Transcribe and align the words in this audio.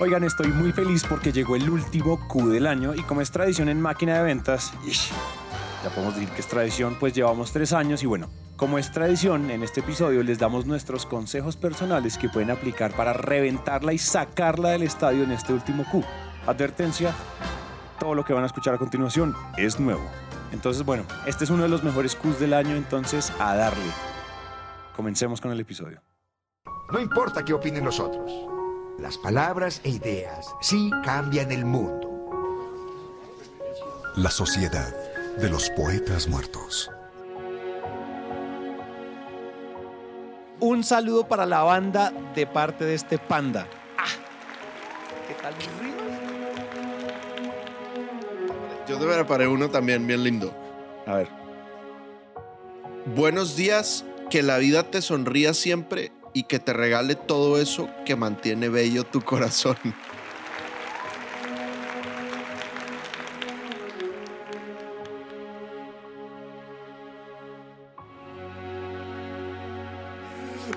Oigan, 0.00 0.24
estoy 0.24 0.48
muy 0.48 0.72
feliz 0.72 1.04
porque 1.08 1.30
llegó 1.30 1.54
el 1.54 1.70
último 1.70 2.18
Q 2.26 2.48
del 2.48 2.66
año 2.66 2.96
y 2.96 3.02
como 3.02 3.20
es 3.20 3.30
tradición 3.30 3.68
en 3.68 3.80
máquina 3.80 4.16
de 4.16 4.24
ventas, 4.24 4.72
ya 5.84 5.90
podemos 5.90 6.16
decir 6.16 6.30
que 6.30 6.40
es 6.40 6.48
tradición, 6.48 6.96
pues 6.98 7.12
llevamos 7.12 7.52
tres 7.52 7.72
años 7.72 8.02
y 8.02 8.06
bueno, 8.06 8.28
como 8.56 8.78
es 8.78 8.90
tradición, 8.90 9.52
en 9.52 9.62
este 9.62 9.80
episodio 9.80 10.24
les 10.24 10.40
damos 10.40 10.66
nuestros 10.66 11.06
consejos 11.06 11.56
personales 11.56 12.18
que 12.18 12.28
pueden 12.28 12.50
aplicar 12.50 12.92
para 12.96 13.12
reventarla 13.12 13.92
y 13.92 13.98
sacarla 13.98 14.70
del 14.70 14.82
estadio 14.82 15.22
en 15.22 15.30
este 15.30 15.52
último 15.52 15.84
Q. 15.88 16.02
Advertencia, 16.44 17.14
todo 18.00 18.16
lo 18.16 18.24
que 18.24 18.32
van 18.32 18.42
a 18.42 18.46
escuchar 18.46 18.74
a 18.74 18.78
continuación 18.78 19.32
es 19.56 19.78
nuevo. 19.78 20.02
Entonces, 20.50 20.84
bueno, 20.84 21.04
este 21.24 21.44
es 21.44 21.50
uno 21.50 21.62
de 21.62 21.68
los 21.68 21.84
mejores 21.84 22.16
Qs 22.16 22.40
del 22.40 22.54
año, 22.54 22.74
entonces 22.74 23.32
a 23.38 23.54
darle. 23.54 23.92
Comencemos 24.96 25.40
con 25.40 25.52
el 25.52 25.60
episodio. 25.60 26.02
No 26.90 26.98
importa 26.98 27.44
qué 27.44 27.52
opinen 27.52 27.84
los 27.84 28.00
otros. 28.00 28.53
Las 28.98 29.18
palabras 29.18 29.80
e 29.82 29.90
ideas 29.90 30.54
sí 30.60 30.90
cambian 31.02 31.50
el 31.50 31.64
mundo. 31.64 32.10
La 34.16 34.30
sociedad 34.30 34.94
de 35.36 35.50
los 35.50 35.68
poetas 35.70 36.28
muertos. 36.28 36.90
Un 40.60 40.84
saludo 40.84 41.26
para 41.26 41.44
la 41.44 41.62
banda 41.64 42.12
de 42.34 42.46
parte 42.46 42.84
de 42.84 42.94
este 42.94 43.18
panda. 43.18 43.66
Ah, 43.98 44.06
¿Qué 45.26 45.34
tal 45.42 45.54
mis 45.56 45.66
rimas? 45.80 46.04
Yo 48.88 48.98
te 48.98 49.06
preparé 49.06 49.48
uno 49.48 49.68
también 49.70 50.06
bien 50.06 50.22
lindo. 50.22 50.54
A 51.06 51.16
ver. 51.16 51.28
Buenos 53.16 53.56
días, 53.56 54.04
que 54.30 54.44
la 54.44 54.58
vida 54.58 54.84
te 54.84 55.02
sonría 55.02 55.52
siempre 55.52 56.12
y 56.34 56.42
que 56.42 56.58
te 56.58 56.72
regale 56.74 57.14
todo 57.14 57.58
eso 57.60 57.88
que 58.04 58.16
mantiene 58.16 58.68
bello 58.68 59.04
tu 59.04 59.22
corazón. 59.22 59.76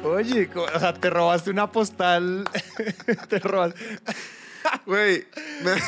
Oye, 0.04 0.50
o 0.56 0.80
sea, 0.80 0.94
te 0.94 1.10
robaste 1.10 1.50
una 1.50 1.72
postal. 1.72 2.46
te 3.30 3.40
robaste. 3.40 4.00
Güey, 4.86 5.26
me- 5.64 5.82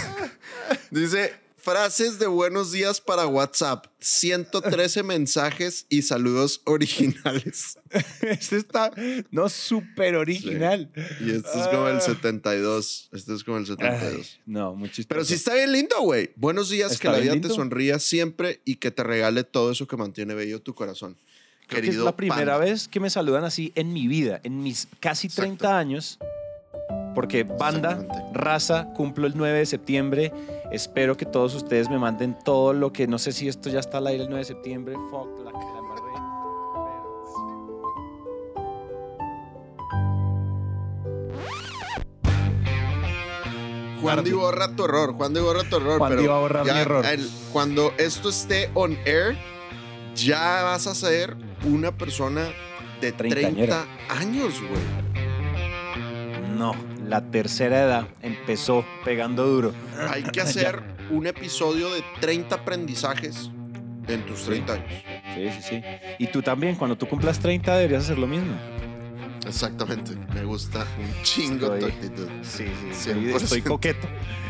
dice 0.92 1.34
frases 1.70 2.18
de 2.18 2.26
buenos 2.26 2.72
días 2.72 3.00
para 3.00 3.28
WhatsApp, 3.28 3.86
113 4.00 5.04
mensajes 5.04 5.86
y 5.88 6.02
saludos 6.02 6.62
originales. 6.66 7.78
Este 8.22 8.58
está, 8.58 8.92
no, 9.30 9.50
súper 9.50 10.16
original. 10.16 10.92
Y 11.22 11.30
este 11.30 11.60
es 11.60 11.68
como 11.68 11.88
el 11.88 11.98
Ah. 11.98 12.02
72. 12.02 13.10
Este 13.12 13.36
es 13.36 13.44
como 13.44 13.58
el 13.58 13.68
72. 13.68 14.14
Ay, 14.16 14.42
no, 14.48 14.74
muy 14.74 14.90
chistoso. 14.90 15.10
Pero 15.10 15.26
sí 15.26 15.36
está 15.36 15.54
bien 15.54 15.72
lindo, 15.72 16.00
güey. 16.02 16.32
Buenos 16.36 16.70
días, 16.70 16.98
que 16.98 17.08
la 17.08 17.20
vida 17.20 17.34
lindo. 17.34 17.48
te 17.50 17.54
sonría 17.54 18.00
siempre 18.00 18.62
y 18.66 18.78
que 18.78 18.90
te 18.90 19.04
regale 19.04 19.44
todo 19.44 19.72
eso 19.72 19.88
que 19.88 19.96
mantiene 19.96 20.34
bello 20.34 20.62
tu 20.64 20.74
corazón. 20.74 21.18
Creo 21.68 21.82
que 21.82 21.88
Querido 21.88 22.02
es 22.02 22.06
la 22.06 22.16
primera 22.16 22.58
vez 22.58 22.88
que 22.88 23.00
me 23.00 23.12
saludan 23.12 23.44
así 23.44 23.72
en 23.76 23.94
mi 23.94 24.08
vida, 24.08 24.40
en 24.44 24.64
mis 24.64 24.88
casi 25.00 25.30
30 25.30 25.54
Exacto. 25.54 25.70
año. 25.76 26.00
Porque 27.16 27.44
banda, 27.44 28.06
raza, 28.34 28.88
cumplo 28.96 29.28
el 29.28 29.34
9 29.36 29.60
de 29.60 29.66
septiembre. 29.66 30.32
Espero 30.72 31.18
que 31.18 31.26
todos 31.26 31.56
ustedes 31.56 31.90
me 31.90 31.98
manden 31.98 32.38
todo 32.46 32.74
lo 32.74 32.92
que, 32.94 33.08
no 33.08 33.18
sé 33.18 33.32
si 33.32 33.48
esto 33.48 33.70
ya 33.70 33.80
está 33.80 33.98
al 33.98 34.08
aire 34.08 34.24
el 34.24 34.30
9 34.30 34.40
de 34.40 34.46
septiembre. 34.46 34.96
Fuck, 35.10 35.40
la 35.44 35.50
embarré. 35.50 36.14
Juan 44.02 44.24
Di 44.24 44.32
borra 44.32 44.74
tu 44.76 44.86
error, 44.86 45.14
Juan 45.14 45.34
Di 45.34 45.40
borra 45.42 45.64
tu 45.70 45.76
error. 45.78 45.98
Juan 45.98 46.16
pero 46.16 46.34
a 46.36 46.40
borrar 46.40 46.66
ya 46.66 46.74
mi 46.74 46.80
error. 46.80 47.06
el- 47.06 47.30
cuando 47.52 47.94
esto 47.98 48.30
esté 48.30 48.70
on 48.74 48.98
air, 49.06 49.38
ya 50.16 50.64
vas 50.64 50.88
a 50.88 50.96
ser 50.96 51.36
una 51.66 51.92
persona 51.92 52.48
de 53.02 53.12
30 53.12 53.36
Treintañera. 53.36 53.86
años, 54.10 54.54
güey. 54.62 54.82
No, 56.58 56.74
la 57.10 57.22
tercera 57.22 57.82
edad 57.84 58.08
empezó 58.22 58.86
pegando 59.04 59.46
duro. 59.48 59.74
Hay 60.10 60.24
que 60.24 60.42
hacer 60.42 60.82
un 61.10 61.26
episodio 61.28 61.92
de 61.94 62.04
30 62.22 62.56
aprendizajes 62.56 63.50
en 64.08 64.26
tus 64.26 64.44
30 64.44 64.74
años. 64.74 64.86
Sí, 65.36 65.50
sí, 65.52 65.62
sí. 65.70 65.84
Y 66.20 66.28
tú 66.28 66.42
también, 66.42 66.76
cuando 66.76 66.96
tú 66.98 67.08
cumplas 67.08 67.40
30 67.40 67.76
deberías 67.76 68.04
hacer 68.06 68.18
lo 68.20 68.28
mismo. 68.28 68.54
Exactamente. 69.48 70.12
Me 70.34 70.44
gusta 70.44 70.86
un 71.00 71.24
chingo 71.24 71.68
tu 71.70 71.86
Estoy- 71.86 71.92
actitud. 71.92 72.28
Sí, 72.44 72.66
sí, 72.92 73.10
100%. 73.12 73.36
estoy 73.36 73.62
coqueto. 73.62 74.08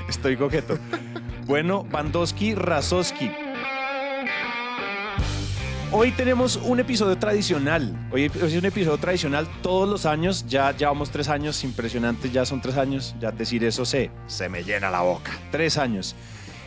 Estoy 0.08 0.36
coqueto. 0.38 0.78
Bueno, 1.46 1.84
Bandowski, 1.84 2.53
Razowski. 2.53 3.31
Hoy 5.92 6.12
tenemos 6.12 6.58
un 6.58 6.80
episodio 6.80 7.18
tradicional. 7.18 8.08
Hoy 8.12 8.26
es 8.26 8.54
un 8.54 8.66
episodio 8.66 9.00
tradicional 9.00 9.48
todos 9.64 9.90
los 9.90 10.06
años. 10.06 10.46
Ya 10.48 10.72
llevamos 10.72 11.10
tres 11.10 11.30
años, 11.30 11.64
impresionante, 11.64 12.30
ya 12.30 12.46
son 12.46 12.62
tres 12.62 12.78
años. 12.78 13.16
Ya 13.20 13.32
decir 13.32 13.64
eso 13.64 13.86
se, 13.86 14.12
se 14.28 14.50
me 14.50 14.64
llena 14.64 14.92
la 14.92 15.02
boca. 15.02 15.32
Tres 15.52 15.80
años. 15.80 16.16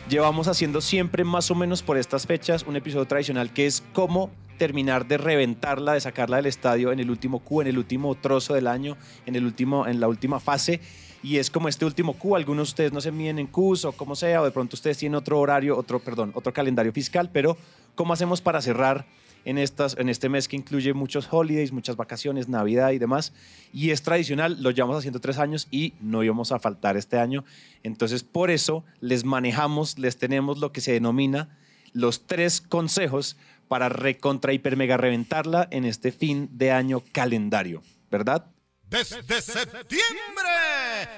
Llevamos 0.09 0.49
haciendo 0.49 0.81
siempre 0.81 1.23
más 1.23 1.49
o 1.51 1.55
menos 1.55 1.81
por 1.81 1.97
estas 1.97 2.27
fechas 2.27 2.65
un 2.67 2.75
episodio 2.75 3.05
tradicional 3.05 3.53
que 3.53 3.65
es 3.65 3.81
cómo 3.93 4.29
terminar 4.57 5.07
de 5.07 5.17
reventarla, 5.17 5.93
de 5.93 6.01
sacarla 6.01 6.37
del 6.37 6.47
estadio 6.47 6.91
en 6.91 6.99
el 6.99 7.09
último 7.09 7.39
Q, 7.39 7.61
en 7.61 7.67
el 7.67 7.77
último 7.77 8.15
trozo 8.15 8.55
del 8.55 8.67
año, 8.67 8.97
en, 9.25 9.37
el 9.37 9.45
último, 9.45 9.87
en 9.87 10.01
la 10.01 10.09
última 10.09 10.41
fase. 10.41 10.81
Y 11.23 11.37
es 11.37 11.49
como 11.49 11.69
este 11.69 11.85
último 11.85 12.13
Q, 12.13 12.35
algunos 12.35 12.67
de 12.67 12.71
ustedes 12.71 12.91
no 12.91 12.99
se 12.99 13.11
miden 13.11 13.39
en 13.39 13.47
Qs 13.47 13.85
o 13.85 13.93
como 13.93 14.13
sea, 14.13 14.41
o 14.41 14.45
de 14.45 14.51
pronto 14.51 14.75
ustedes 14.75 14.97
tienen 14.97 15.15
otro 15.15 15.39
horario, 15.39 15.77
otro, 15.77 15.99
perdón, 15.99 16.31
otro 16.35 16.51
calendario 16.51 16.91
fiscal, 16.91 17.29
pero 17.31 17.57
¿cómo 17.95 18.11
hacemos 18.11 18.41
para 18.41 18.61
cerrar 18.61 19.05
en, 19.45 19.57
estas, 19.57 19.95
en 19.97 20.09
este 20.09 20.27
mes 20.27 20.49
que 20.49 20.57
incluye 20.57 20.93
muchos 20.93 21.29
holidays, 21.31 21.71
muchas 21.71 21.95
vacaciones, 21.95 22.49
Navidad 22.49 22.91
y 22.91 22.99
demás? 22.99 23.31
Y 23.71 23.91
es 23.91 24.03
tradicional, 24.03 24.61
lo 24.61 24.71
llevamos 24.71 24.97
haciendo 24.97 25.21
tres 25.21 25.39
años 25.39 25.69
y 25.71 25.93
no 26.01 26.23
íbamos 26.23 26.51
a 26.51 26.59
faltar 26.59 26.97
este 26.97 27.17
año. 27.17 27.45
Entonces, 27.83 28.23
por 28.23 28.51
eso 28.51 28.83
les 28.99 29.23
manejamos, 29.23 29.97
les 29.97 30.17
tenemos 30.17 30.59
lo 30.59 30.73
que 30.73 30.81
se 30.81 30.91
denomina 30.91 31.57
los 31.93 32.27
tres 32.27 32.59
consejos 32.59 33.37
para 33.69 33.87
recontra 33.87 34.51
hiper 34.51 34.75
mega 34.75 34.97
reventarla 34.97 35.67
en 35.71 35.85
este 35.85 36.11
fin 36.11 36.49
de 36.51 36.71
año 36.71 37.01
calendario, 37.13 37.81
¿verdad? 38.11 38.47
Desde 38.89 39.41
septiembre 39.41 39.97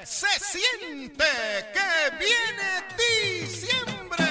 se 0.05 0.27
siente 0.39 1.25
que 1.73 2.15
viene 2.17 2.83
diciembre. 3.41 4.25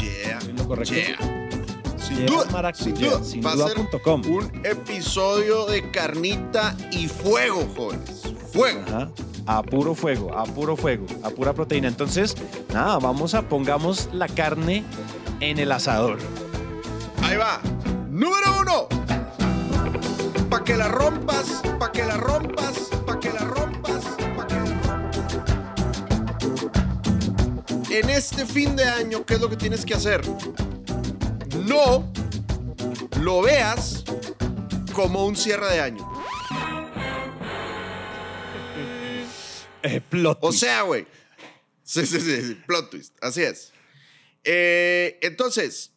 Yeah. 0.00 0.40
Yeah. 0.84 1.18
Sin 1.98 2.26
duda, 2.26 2.72
sin 2.74 2.94
duda, 2.94 3.24
sin 3.24 3.44
va 3.44 3.52
a 3.52 3.56
duda 3.56 3.68
ser 3.68 3.76
punto 3.76 4.00
com. 4.02 4.24
un 4.26 4.60
episodio 4.64 5.66
de 5.66 5.90
carnita 5.90 6.76
y 6.92 7.08
fuego, 7.08 7.68
jóvenes. 7.76 8.22
Fuego. 8.52 8.82
Ajá. 8.86 9.10
A 9.46 9.62
puro 9.62 9.94
fuego, 9.94 10.32
a 10.36 10.44
puro 10.44 10.76
fuego, 10.76 11.06
a 11.22 11.30
pura 11.30 11.54
proteína. 11.54 11.88
Entonces, 11.88 12.36
nada, 12.72 12.98
vamos 12.98 13.34
a 13.34 13.48
pongamos 13.48 14.08
la 14.12 14.28
carne 14.28 14.84
en 15.40 15.58
el 15.58 15.72
asador. 15.72 16.18
Ahí 17.22 17.36
va. 17.36 17.60
Número 18.10 18.60
uno. 18.60 18.97
Pa' 20.58 20.64
que 20.64 20.76
la 20.76 20.88
rompas, 20.88 21.62
pa' 21.78 21.92
que 21.92 22.04
la 22.04 22.16
rompas, 22.16 22.90
pa' 23.06 23.20
que 23.20 23.32
la 23.32 23.44
rompas, 23.44 24.04
pa' 24.36 24.44
que 24.48 24.54
la 24.56 24.80
rompas. 24.82 25.12
En 27.90 28.10
este 28.10 28.44
fin 28.44 28.74
de 28.74 28.82
año, 28.82 29.24
¿qué 29.24 29.34
es 29.34 29.40
lo 29.40 29.48
que 29.48 29.56
tienes 29.56 29.86
que 29.86 29.94
hacer? 29.94 30.20
No 31.64 32.12
lo 33.20 33.42
veas 33.42 34.02
como 34.94 35.26
un 35.26 35.36
cierre 35.36 35.74
de 35.74 35.80
año. 35.80 36.12
Eh, 39.84 40.00
plot 40.00 40.38
O 40.40 40.50
sea, 40.50 40.82
güey. 40.82 41.06
Sí, 41.84 42.04
sí, 42.04 42.20
sí, 42.20 42.42
sí, 42.42 42.54
plot 42.66 42.90
twist. 42.90 43.16
Así 43.22 43.44
es. 43.44 43.72
Eh, 44.42 45.20
entonces, 45.22 45.92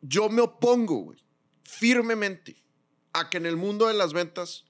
yo 0.00 0.28
me 0.28 0.40
opongo, 0.40 0.98
güey, 0.98 1.18
firmemente 1.64 2.61
a 3.12 3.30
que 3.30 3.36
en 3.36 3.46
el 3.46 3.56
mundo 3.56 3.88
de 3.88 3.94
las 3.94 4.12
ventas 4.12 4.64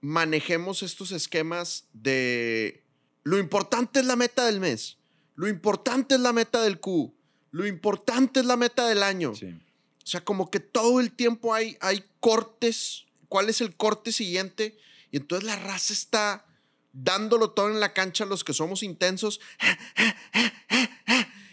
manejemos 0.00 0.82
estos 0.82 1.12
esquemas 1.12 1.86
de 1.92 2.84
lo 3.22 3.38
importante 3.38 4.00
es 4.00 4.06
la 4.06 4.16
meta 4.16 4.46
del 4.46 4.60
mes, 4.60 4.98
lo 5.34 5.48
importante 5.48 6.14
es 6.14 6.20
la 6.20 6.32
meta 6.32 6.62
del 6.62 6.80
Q, 6.80 7.14
lo 7.50 7.66
importante 7.66 8.40
es 8.40 8.46
la 8.46 8.56
meta 8.56 8.88
del 8.88 9.02
año. 9.02 9.34
Sí. 9.34 9.58
O 10.02 10.06
sea, 10.06 10.24
como 10.24 10.50
que 10.50 10.60
todo 10.60 11.00
el 11.00 11.12
tiempo 11.12 11.54
hay, 11.54 11.76
hay 11.80 12.04
cortes. 12.20 13.04
¿Cuál 13.28 13.48
es 13.48 13.60
el 13.60 13.76
corte 13.76 14.10
siguiente? 14.12 14.76
Y 15.10 15.18
entonces 15.18 15.46
la 15.46 15.56
raza 15.56 15.92
está 15.92 16.46
dándolo 16.92 17.50
todo 17.50 17.68
en 17.68 17.78
la 17.78 17.92
cancha, 17.92 18.24
los 18.24 18.42
que 18.42 18.52
somos 18.52 18.82
intensos. 18.82 19.40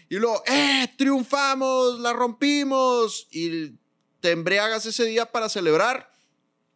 Y 0.08 0.16
luego, 0.16 0.42
¡eh! 0.46 0.92
Triunfamos, 0.96 2.00
la 2.00 2.12
rompimos. 2.12 3.28
Y 3.30 3.74
te 4.20 4.30
embriagas 4.30 4.86
ese 4.86 5.04
día 5.04 5.30
para 5.30 5.48
celebrar. 5.48 6.10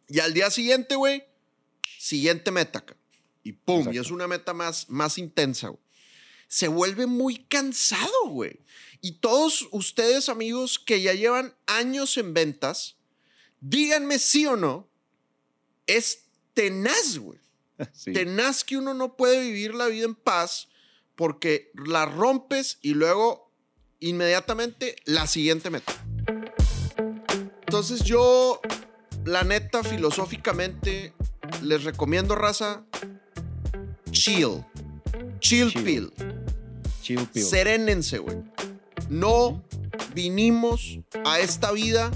Y 0.07 0.19
al 0.19 0.33
día 0.33 0.49
siguiente, 0.51 0.95
güey, 0.95 1.23
siguiente 1.97 2.51
meta, 2.51 2.83
y 3.43 3.53
pum, 3.53 3.91
y 3.91 3.97
es 3.97 4.11
una 4.11 4.27
meta 4.27 4.53
más, 4.53 4.89
más 4.89 5.17
intensa, 5.17 5.69
güey. 5.69 5.81
Se 6.47 6.67
vuelve 6.67 7.07
muy 7.07 7.45
cansado, 7.45 8.27
güey. 8.27 8.59
Y 9.01 9.13
todos 9.13 9.67
ustedes, 9.71 10.29
amigos, 10.29 10.77
que 10.79 11.01
ya 11.01 11.13
llevan 11.13 11.55
años 11.65 12.15
en 12.17 12.33
ventas, 12.33 12.97
díganme 13.59 14.19
sí 14.19 14.45
o 14.45 14.55
no, 14.55 14.89
es 15.87 16.25
tenaz, 16.53 17.17
güey. 17.17 17.39
Sí. 17.91 18.13
Tenaz 18.13 18.63
que 18.63 18.77
uno 18.77 18.93
no 18.93 19.17
puede 19.17 19.41
vivir 19.41 19.73
la 19.73 19.87
vida 19.87 20.05
en 20.05 20.13
paz 20.13 20.69
porque 21.15 21.71
la 21.73 22.05
rompes 22.05 22.77
y 22.81 22.93
luego 22.93 23.51
inmediatamente 23.99 24.95
la 25.05 25.27
siguiente 25.27 25.69
meta. 25.69 25.93
Entonces 27.65 28.03
yo, 28.03 28.61
la 29.25 29.43
neta, 29.43 29.83
filosóficamente, 29.83 31.13
les 31.61 31.83
recomiendo, 31.83 32.35
raza, 32.35 32.83
chill. 34.11 34.63
Chill, 35.39 35.71
Chill. 35.71 35.83
pill. 35.83 36.13
Chill 37.01 37.27
pill. 37.27 37.43
Serénense, 37.43 38.19
güey. 38.19 38.37
No 39.09 39.63
vinimos 40.15 40.99
a 41.25 41.39
esta 41.39 41.71
vida 41.71 42.11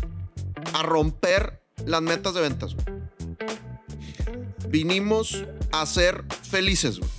a 0.73 0.83
romper 0.83 1.61
las 1.85 2.01
metas 2.01 2.33
de 2.33 2.41
ventas, 2.41 2.75
güey. 2.75 2.85
Vinimos 4.69 5.45
a 5.71 5.85
ser 5.85 6.23
felices, 6.43 6.99
güey. 6.99 7.11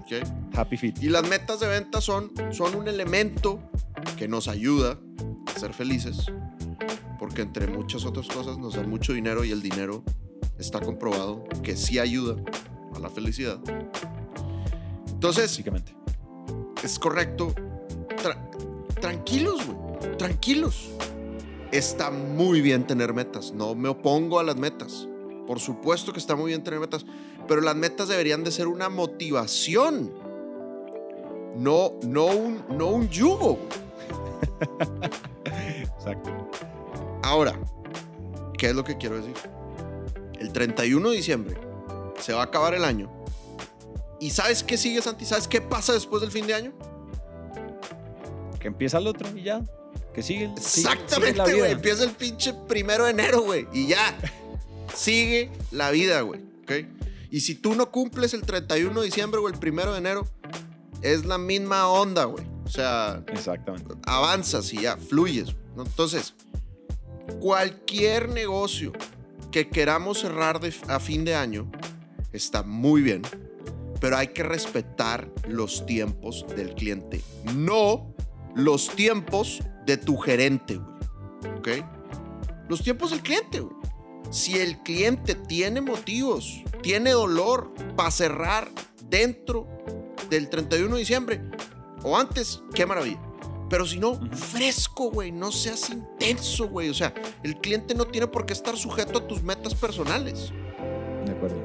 ¿Ok? 0.00 0.56
Happy 0.56 0.76
Feet. 0.76 1.02
Y 1.02 1.08
las 1.08 1.28
metas 1.28 1.60
de 1.60 1.68
ventas 1.68 2.04
son, 2.04 2.32
son 2.52 2.74
un 2.74 2.88
elemento 2.88 3.60
que 4.16 4.26
nos 4.26 4.48
ayuda 4.48 4.98
a 5.46 5.58
ser 5.58 5.72
felices. 5.72 6.26
Porque 7.18 7.42
entre 7.42 7.66
muchas 7.66 8.04
otras 8.04 8.28
cosas 8.28 8.58
nos 8.58 8.74
dan 8.74 8.88
mucho 8.88 9.12
dinero 9.12 9.44
y 9.44 9.50
el 9.50 9.60
dinero 9.62 10.02
está 10.58 10.80
comprobado 10.80 11.44
que 11.62 11.76
sí 11.76 11.98
ayuda 11.98 12.36
a 12.94 12.98
la 12.98 13.10
felicidad. 13.10 13.58
Entonces, 15.08 15.44
Básicamente. 15.50 15.94
es 16.82 16.98
correcto. 16.98 17.52
Tra- 18.22 18.48
tranquilos, 19.00 19.66
güey. 19.66 20.16
Tranquilos. 20.16 20.90
Está 21.72 22.10
muy 22.10 22.60
bien 22.60 22.86
tener 22.86 23.12
metas. 23.12 23.52
No 23.52 23.74
me 23.74 23.88
opongo 23.88 24.38
a 24.38 24.44
las 24.44 24.56
metas. 24.56 25.08
Por 25.46 25.60
supuesto 25.60 26.12
que 26.12 26.18
está 26.18 26.36
muy 26.36 26.48
bien 26.48 26.62
tener 26.62 26.78
metas. 26.80 27.04
Pero 27.46 27.60
las 27.60 27.74
metas 27.74 28.08
deberían 28.08 28.44
de 28.44 28.50
ser 28.52 28.68
una 28.68 28.88
motivación. 28.88 30.12
No, 31.56 31.94
no, 32.06 32.26
un, 32.26 32.62
no 32.76 32.88
un 32.88 33.08
yugo. 33.08 33.58
Exacto. 35.44 36.30
Ahora, 37.28 37.60
¿qué 38.56 38.70
es 38.70 38.74
lo 38.74 38.84
que 38.84 38.96
quiero 38.96 39.16
decir? 39.16 39.34
El 40.40 40.50
31 40.50 41.10
de 41.10 41.16
diciembre 41.16 41.60
se 42.18 42.32
va 42.32 42.40
a 42.40 42.44
acabar 42.44 42.72
el 42.72 42.84
año. 42.84 43.12
¿Y 44.18 44.30
sabes 44.30 44.62
qué 44.62 44.78
sigue, 44.78 45.02
Santi? 45.02 45.26
¿Sabes 45.26 45.46
qué 45.46 45.60
pasa 45.60 45.92
después 45.92 46.22
del 46.22 46.30
fin 46.30 46.46
de 46.46 46.54
año? 46.54 46.72
Que 48.58 48.68
empieza 48.68 48.96
el 48.96 49.06
otro 49.08 49.28
y 49.36 49.42
ya. 49.42 49.62
Que 50.14 50.22
sigue. 50.22 50.50
Exactamente, 50.56 51.54
güey. 51.54 51.70
Empieza 51.70 52.04
el 52.04 52.12
pinche 52.12 52.54
primero 52.66 53.04
de 53.04 53.10
enero, 53.10 53.42
güey. 53.42 53.68
Y 53.74 53.88
ya. 53.88 54.18
Sigue 54.94 55.50
la 55.70 55.90
vida, 55.90 56.22
güey. 56.22 56.40
¿Ok? 56.62 56.72
Y 57.30 57.40
si 57.40 57.56
tú 57.56 57.74
no 57.74 57.90
cumples 57.90 58.32
el 58.32 58.40
31 58.40 59.00
de 59.00 59.04
diciembre 59.04 59.38
o 59.38 59.48
el 59.48 59.58
primero 59.58 59.92
de 59.92 59.98
enero, 59.98 60.26
es 61.02 61.26
la 61.26 61.36
misma 61.36 61.88
onda, 61.88 62.24
güey. 62.24 62.46
O 62.64 62.70
sea, 62.70 63.22
Exactamente. 63.26 63.94
avanzas 64.06 64.72
y 64.72 64.80
ya, 64.80 64.96
fluyes. 64.96 65.54
¿no? 65.76 65.82
Entonces, 65.82 66.32
cualquier 67.40 68.28
negocio 68.28 68.92
que 69.50 69.68
queramos 69.68 70.20
cerrar 70.20 70.60
a 70.88 71.00
fin 71.00 71.24
de 71.24 71.34
año 71.34 71.70
está 72.32 72.62
muy 72.62 73.02
bien, 73.02 73.22
pero 74.00 74.16
hay 74.16 74.28
que 74.28 74.42
respetar 74.42 75.30
los 75.48 75.86
tiempos 75.86 76.46
del 76.56 76.74
cliente, 76.74 77.22
no 77.54 78.14
los 78.54 78.88
tiempos 78.88 79.60
de 79.86 79.96
tu 79.96 80.16
gerente. 80.16 80.80
¿Ok? 81.58 81.68
Los 82.68 82.82
tiempos 82.82 83.10
del 83.10 83.20
cliente. 83.20 83.62
Si 84.30 84.58
el 84.58 84.78
cliente 84.82 85.34
tiene 85.34 85.80
motivos, 85.80 86.62
tiene 86.82 87.12
dolor 87.12 87.72
para 87.96 88.10
cerrar 88.10 88.68
dentro 89.08 89.66
del 90.28 90.50
31 90.50 90.94
de 90.94 91.00
diciembre 91.00 91.40
o 92.02 92.16
antes, 92.16 92.62
qué 92.74 92.84
maravilla. 92.84 93.27
Pero 93.68 93.86
si 93.86 93.98
no, 93.98 94.14
fresco, 94.32 95.10
güey. 95.10 95.32
No 95.32 95.52
seas 95.52 95.90
intenso, 95.90 96.68
güey. 96.68 96.88
O 96.88 96.94
sea, 96.94 97.12
el 97.42 97.56
cliente 97.60 97.94
no 97.94 98.06
tiene 98.06 98.26
por 98.26 98.46
qué 98.46 98.52
estar 98.52 98.76
sujeto 98.76 99.18
a 99.18 99.26
tus 99.26 99.42
metas 99.42 99.74
personales. 99.74 100.52
De 101.24 101.32
acuerdo. 101.32 101.56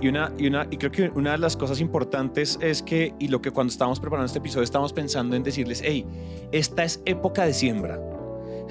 Y, 0.00 0.08
una, 0.08 0.32
y, 0.38 0.46
una, 0.46 0.66
y 0.70 0.78
creo 0.78 0.90
que 0.90 1.10
una 1.14 1.32
de 1.32 1.38
las 1.38 1.56
cosas 1.56 1.80
importantes 1.80 2.58
es 2.62 2.82
que, 2.82 3.14
y 3.18 3.28
lo 3.28 3.42
que 3.42 3.50
cuando 3.50 3.70
estábamos 3.70 4.00
preparando 4.00 4.26
este 4.26 4.38
episodio 4.38 4.64
estábamos 4.64 4.94
pensando 4.94 5.36
en 5.36 5.42
decirles, 5.42 5.82
hey, 5.84 6.06
esta 6.52 6.84
es 6.84 7.02
época 7.04 7.44
de 7.44 7.52
siembra. 7.52 8.00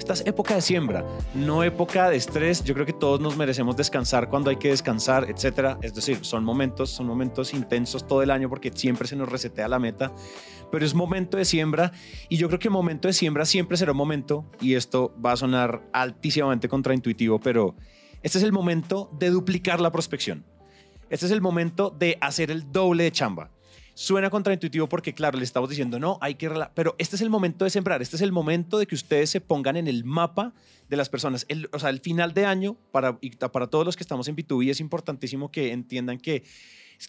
Esta 0.00 0.14
es 0.14 0.26
época 0.26 0.54
de 0.54 0.62
siembra, 0.62 1.04
no 1.34 1.62
época 1.62 2.08
de 2.08 2.16
estrés. 2.16 2.64
Yo 2.64 2.72
creo 2.72 2.86
que 2.86 2.94
todos 2.94 3.20
nos 3.20 3.36
merecemos 3.36 3.76
descansar 3.76 4.30
cuando 4.30 4.48
hay 4.48 4.56
que 4.56 4.70
descansar, 4.70 5.28
etcétera. 5.28 5.76
Es 5.82 5.92
decir, 5.92 6.24
son 6.24 6.42
momentos, 6.42 6.88
son 6.88 7.06
momentos 7.06 7.52
intensos 7.52 8.06
todo 8.06 8.22
el 8.22 8.30
año 8.30 8.48
porque 8.48 8.72
siempre 8.74 9.06
se 9.06 9.14
nos 9.14 9.28
resetea 9.28 9.68
la 9.68 9.78
meta. 9.78 10.10
Pero 10.72 10.86
es 10.86 10.94
momento 10.94 11.36
de 11.36 11.44
siembra 11.44 11.92
y 12.30 12.38
yo 12.38 12.48
creo 12.48 12.58
que 12.58 12.70
momento 12.70 13.08
de 13.08 13.12
siembra 13.12 13.44
siempre 13.44 13.76
será 13.76 13.92
un 13.92 13.98
momento, 13.98 14.46
y 14.58 14.74
esto 14.74 15.14
va 15.22 15.32
a 15.32 15.36
sonar 15.36 15.82
altísimamente 15.92 16.66
contraintuitivo, 16.66 17.38
pero 17.38 17.74
este 18.22 18.38
es 18.38 18.44
el 18.44 18.52
momento 18.52 19.10
de 19.18 19.28
duplicar 19.28 19.82
la 19.82 19.92
prospección. 19.92 20.46
Este 21.10 21.26
es 21.26 21.32
el 21.32 21.42
momento 21.42 21.90
de 21.90 22.16
hacer 22.22 22.50
el 22.50 22.72
doble 22.72 23.04
de 23.04 23.12
chamba. 23.12 23.50
Suena 24.00 24.30
contraintuitivo 24.30 24.88
porque, 24.88 25.12
claro, 25.12 25.36
le 25.36 25.44
estamos 25.44 25.68
diciendo, 25.68 25.98
no, 25.98 26.16
hay 26.22 26.36
que... 26.36 26.48
rela-", 26.48 26.70
Pero 26.74 26.94
este 26.96 27.16
es 27.16 27.20
el 27.20 27.28
momento 27.28 27.66
de 27.66 27.70
sembrar, 27.70 28.00
este 28.00 28.16
es 28.16 28.22
el 28.22 28.32
momento 28.32 28.78
de 28.78 28.86
que 28.86 28.94
ustedes 28.94 29.28
se 29.28 29.42
pongan 29.42 29.76
en 29.76 29.86
el 29.88 30.04
mapa 30.04 30.54
de 30.88 30.96
las 30.96 31.10
personas. 31.10 31.44
El- 31.50 31.68
o 31.70 31.78
sea, 31.78 31.90
el 31.90 32.00
final 32.00 32.32
de 32.32 32.46
año, 32.46 32.78
para, 32.92 33.18
para 33.52 33.66
todos 33.66 33.84
los 33.84 33.96
que 33.98 34.02
estamos 34.02 34.26
en 34.28 34.36
B2B, 34.36 34.70
es 34.70 34.80
importantísimo 34.80 35.50
que 35.50 35.72
entiendan 35.72 36.16
que, 36.16 36.44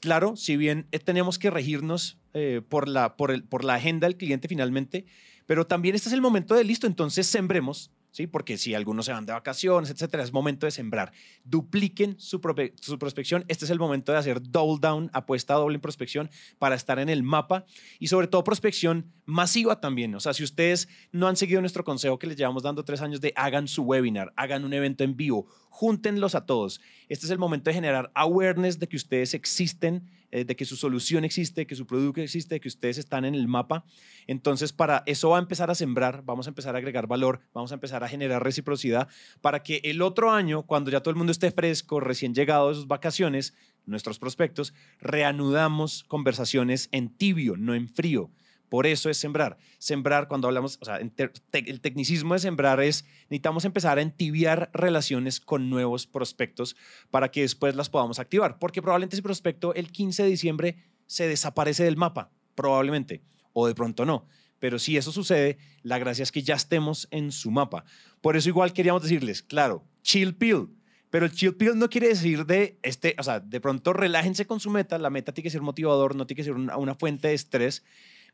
claro, 0.02 0.36
si 0.36 0.58
bien 0.58 0.86
eh, 0.92 1.00
tenemos 1.00 1.40
que 1.40 1.50
regirnos 1.50 2.18
eh, 2.34 2.62
por, 2.68 2.90
la, 2.90 3.16
por, 3.16 3.32
el, 3.32 3.46
por 3.46 3.64
la 3.64 3.76
agenda 3.76 4.06
del 4.06 4.18
cliente 4.18 4.50
finalmente, 4.50 5.06
pero 5.46 5.66
también 5.66 5.96
este 5.96 6.10
es 6.10 6.14
el 6.14 6.20
momento 6.22 6.56
de 6.56 6.66
listo, 6.66 6.88
entonces 6.88 7.26
sembremos, 7.26 7.90
¿sí? 8.12 8.28
Porque 8.28 8.58
si 8.58 8.76
algunos 8.76 9.06
se 9.06 9.14
van 9.14 9.26
de 9.26 9.34
vacaciones, 9.34 9.90
etcétera, 9.90 10.24
es 10.24 10.32
momento 10.32 10.66
de 10.66 10.72
sembrar. 10.72 11.12
Dupliquen 11.44 12.20
su, 12.20 12.40
su 12.80 13.00
prospección. 13.00 13.46
Este 13.48 13.66
es 13.66 13.72
el 13.72 13.80
momento 13.80 14.12
de 14.12 14.20
hacer 14.20 14.42
double 14.42 14.80
down, 14.80 15.10
apuesta 15.14 15.56
doble 15.56 15.76
en 15.76 15.82
prospección 15.82 16.30
para 16.60 16.76
estar 16.76 17.00
en 17.00 17.10
el 17.10 17.24
mapa 17.24 17.66
y 18.00 18.08
sobre 18.08 18.28
todo 18.28 18.44
prospección 18.44 19.12
masiva 19.26 19.80
también. 19.80 20.14
O 20.16 20.20
sea, 20.20 20.34
si 20.34 20.44
ustedes 20.44 20.88
no 21.12 21.28
han 21.28 21.36
seguido 21.36 21.62
nuestro 21.62 21.84
consejo 21.84 22.20
que 22.20 22.28
les 22.28 22.38
llevamos 22.38 22.64
dando 22.64 22.84
tres 22.84 23.02
años 23.02 23.22
de 23.22 23.34
hagan 23.36 23.68
su 23.68 23.84
webinar, 23.84 24.34
hagan 24.36 24.66
un 24.66 24.74
evento 24.74 25.04
en 25.04 25.16
vivo, 25.16 25.48
júntenlos 25.70 26.36
a 26.36 26.46
todos. 26.46 26.82
Este 27.08 27.26
es 27.26 27.32
el 27.32 27.40
momento 27.40 27.70
de 27.70 27.76
generar 27.76 28.12
awareness 28.14 28.80
de 28.80 28.88
que 28.88 28.98
ustedes 28.98 29.34
existen, 29.34 30.10
eh, 30.32 30.46
de 30.46 30.56
que 30.56 30.66
su 30.66 30.76
solución 30.76 31.26
existe, 31.26 31.68
que 31.68 31.76
su 31.76 31.86
producto 31.86 32.22
existe, 32.22 32.60
que 32.60 32.68
ustedes 32.68 32.98
están 32.98 33.26
en 33.26 33.36
el 33.36 33.48
mapa. 33.48 33.86
Entonces, 34.28 34.72
para 34.74 35.04
eso 35.06 35.30
va 35.30 35.38
a 35.38 35.42
empezar 35.42 35.70
a 35.70 35.76
sembrar, 35.76 36.24
vamos 36.26 36.48
a 36.48 36.50
empezar 36.50 36.76
a 36.76 36.78
agregar 36.78 37.08
valor, 37.08 37.42
vamos 37.54 37.72
a 37.72 37.76
empezar 37.76 38.04
a 38.04 38.08
generar 38.08 38.44
reciprocidad 38.44 39.08
para 39.42 39.62
que 39.62 39.82
el 39.84 40.02
otro 40.02 40.32
año, 40.32 40.64
cuando 40.64 40.90
ya 40.90 41.02
todo 41.02 41.12
el 41.12 41.18
mundo 41.18 41.32
esté 41.32 41.52
fresco, 41.52 42.00
recién 42.00 42.34
llegado 42.34 42.70
de 42.70 42.76
sus 42.76 42.88
vacaciones, 42.88 43.54
nuestros 43.86 44.20
prospectos, 44.20 44.74
reanudamos 45.00 46.04
conversaciones 46.06 46.90
en 46.92 47.10
tibio, 47.10 47.58
no 47.58 47.76
en 47.76 47.90
frío. 47.90 48.32
Por 48.72 48.88
eso 48.88 49.10
es 49.10 49.18
sembrar. 49.18 49.58
Sembrar, 49.80 50.30
cuando 50.30 50.48
hablamos, 50.48 50.78
o 50.80 50.86
sea, 50.86 50.96
el 50.96 51.82
tecnicismo 51.82 52.36
de 52.36 52.40
sembrar 52.40 52.80
es, 52.80 53.04
necesitamos 53.24 53.66
empezar 53.66 53.98
a 53.98 54.02
entibiar 54.02 54.72
relaciones 54.74 55.42
con 55.42 55.70
nuevos 55.70 56.08
prospectos 56.08 56.78
para 57.10 57.32
que 57.32 57.42
después 57.42 57.76
las 57.76 57.90
podamos 57.90 58.18
activar. 58.18 58.60
Porque 58.60 58.82
probablemente 58.82 59.18
ese 59.18 59.24
prospecto 59.24 59.74
el 59.74 59.92
15 59.92 60.24
de 60.24 60.30
diciembre 60.30 60.78
se 61.06 61.28
desaparece 61.28 61.84
del 61.84 61.98
mapa, 61.98 62.32
probablemente, 62.56 63.22
o 63.52 63.68
de 63.68 63.76
pronto 63.76 64.06
no. 64.06 64.26
Pero 64.58 64.80
si 64.80 64.96
eso 64.96 65.12
sucede, 65.12 65.58
la 65.84 66.00
gracia 66.00 66.24
es 66.24 66.32
que 66.32 66.42
ya 66.42 66.56
estemos 66.56 67.10
en 67.12 67.34
su 67.34 67.52
mapa. 67.52 67.84
Por 68.22 68.38
eso 68.38 68.48
igual 68.48 68.72
queríamos 68.72 69.04
decirles, 69.04 69.44
claro, 69.44 69.84
chill 70.02 70.34
pill. 70.34 70.70
Pero 71.10 71.26
el 71.26 71.34
chill 71.34 71.56
pill 71.56 71.78
no 71.78 71.90
quiere 71.90 72.08
decir 72.08 72.46
de, 72.46 72.80
este, 72.84 73.18
o 73.20 73.24
sea, 73.24 73.42
de 73.42 73.60
pronto 73.60 73.92
relájense 73.92 74.48
con 74.48 74.62
su 74.62 74.70
meta. 74.70 74.98
La 74.98 75.10
meta 75.10 75.34
tiene 75.34 75.44
que 75.44 75.50
ser 75.50 75.62
motivador, 75.62 76.16
no 76.16 76.26
tiene 76.26 76.38
que 76.38 76.46
ser 76.46 76.54
una, 76.54 76.78
una 76.78 76.96
fuente 76.96 77.28
de 77.28 77.34
estrés. 77.34 77.84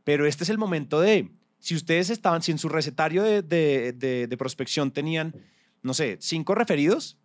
Pero 0.07 0.25
este 0.25 0.45
es 0.45 0.49
el 0.49 0.57
momento 0.57 1.01
de, 1.01 1.29
si 1.59 1.75
ustedes 1.75 2.09
estaban, 2.09 2.41
si 2.41 2.53
en 2.53 2.57
su 2.59 2.69
recetario 2.69 3.23
de, 3.23 3.41
de, 3.41 3.91
de- 3.91 4.27
de 4.27 4.37
prospección 4.37 4.91
tenían, 4.91 5.35
no 5.83 5.93
sé, 5.93 6.15
cinco 6.21 6.55
referidos, 6.55 7.17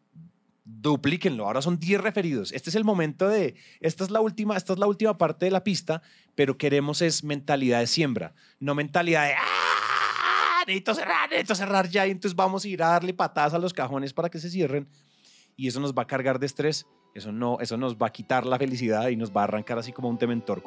duplíquenlo. 0.65 1.47
Ahora 1.47 1.62
son 1.62 1.79
10 1.79 2.01
referidos. 2.01 2.51
Este 2.51 2.71
es 2.71 2.75
el 2.75 2.83
momento 2.83 3.29
de, 3.29 3.55
esta 3.79 4.03
es 4.03 4.11
la 4.11 4.21
última, 4.21 4.57
esta 4.57 4.73
es 4.73 4.81
la 4.81 4.89
última 4.89 5.17
parte 5.17 5.45
de 5.45 5.53
la 5.53 5.62
pista, 5.62 6.03
pero 6.35 6.59
queremos 6.59 7.03
es 7.03 7.23
mentalidad 7.23 7.79
de 7.79 7.87
siembra, 7.87 8.35
no 8.59 8.75
mentalidad 8.75 9.29
de, 9.29 9.35
¡ah! 9.35 10.65
Necesito 10.67 10.95
cerrar, 10.97 11.31
necesito 11.31 11.55
cerrar 11.55 11.89
ya, 11.89 12.05
y 12.09 12.11
entonces 12.11 12.35
vamos 12.35 12.65
a 12.65 12.69
ir 12.69 12.83
a 12.83 12.89
darle 12.89 13.15
patadas 13.15 13.55
a 13.55 13.61
los 13.61 13.73
cajones 13.73 14.12
para 14.12 14.29
que 14.29 14.41
se 14.41 14.51
cierren, 14.51 14.89
y 15.57 15.69
eso 15.69 15.79
nos 15.79 15.93
va 15.95 16.03
a 16.03 16.07
cargar 16.09 16.41
de 16.41 16.47
estrés, 16.47 16.85
eso 17.14 17.31
no, 17.31 17.59
eso 17.61 17.76
nos 17.76 17.97
va 17.97 18.07
a 18.07 18.12
quitar 18.12 18.47
la 18.47 18.59
felicidad 18.59 19.09
y 19.09 19.16
nos 19.16 19.31
va 19.31 19.42
a 19.42 19.45
arrancar 19.45 19.78
así 19.78 19.92
como 19.92 20.09
un 20.09 20.19
tementor. 20.19 20.62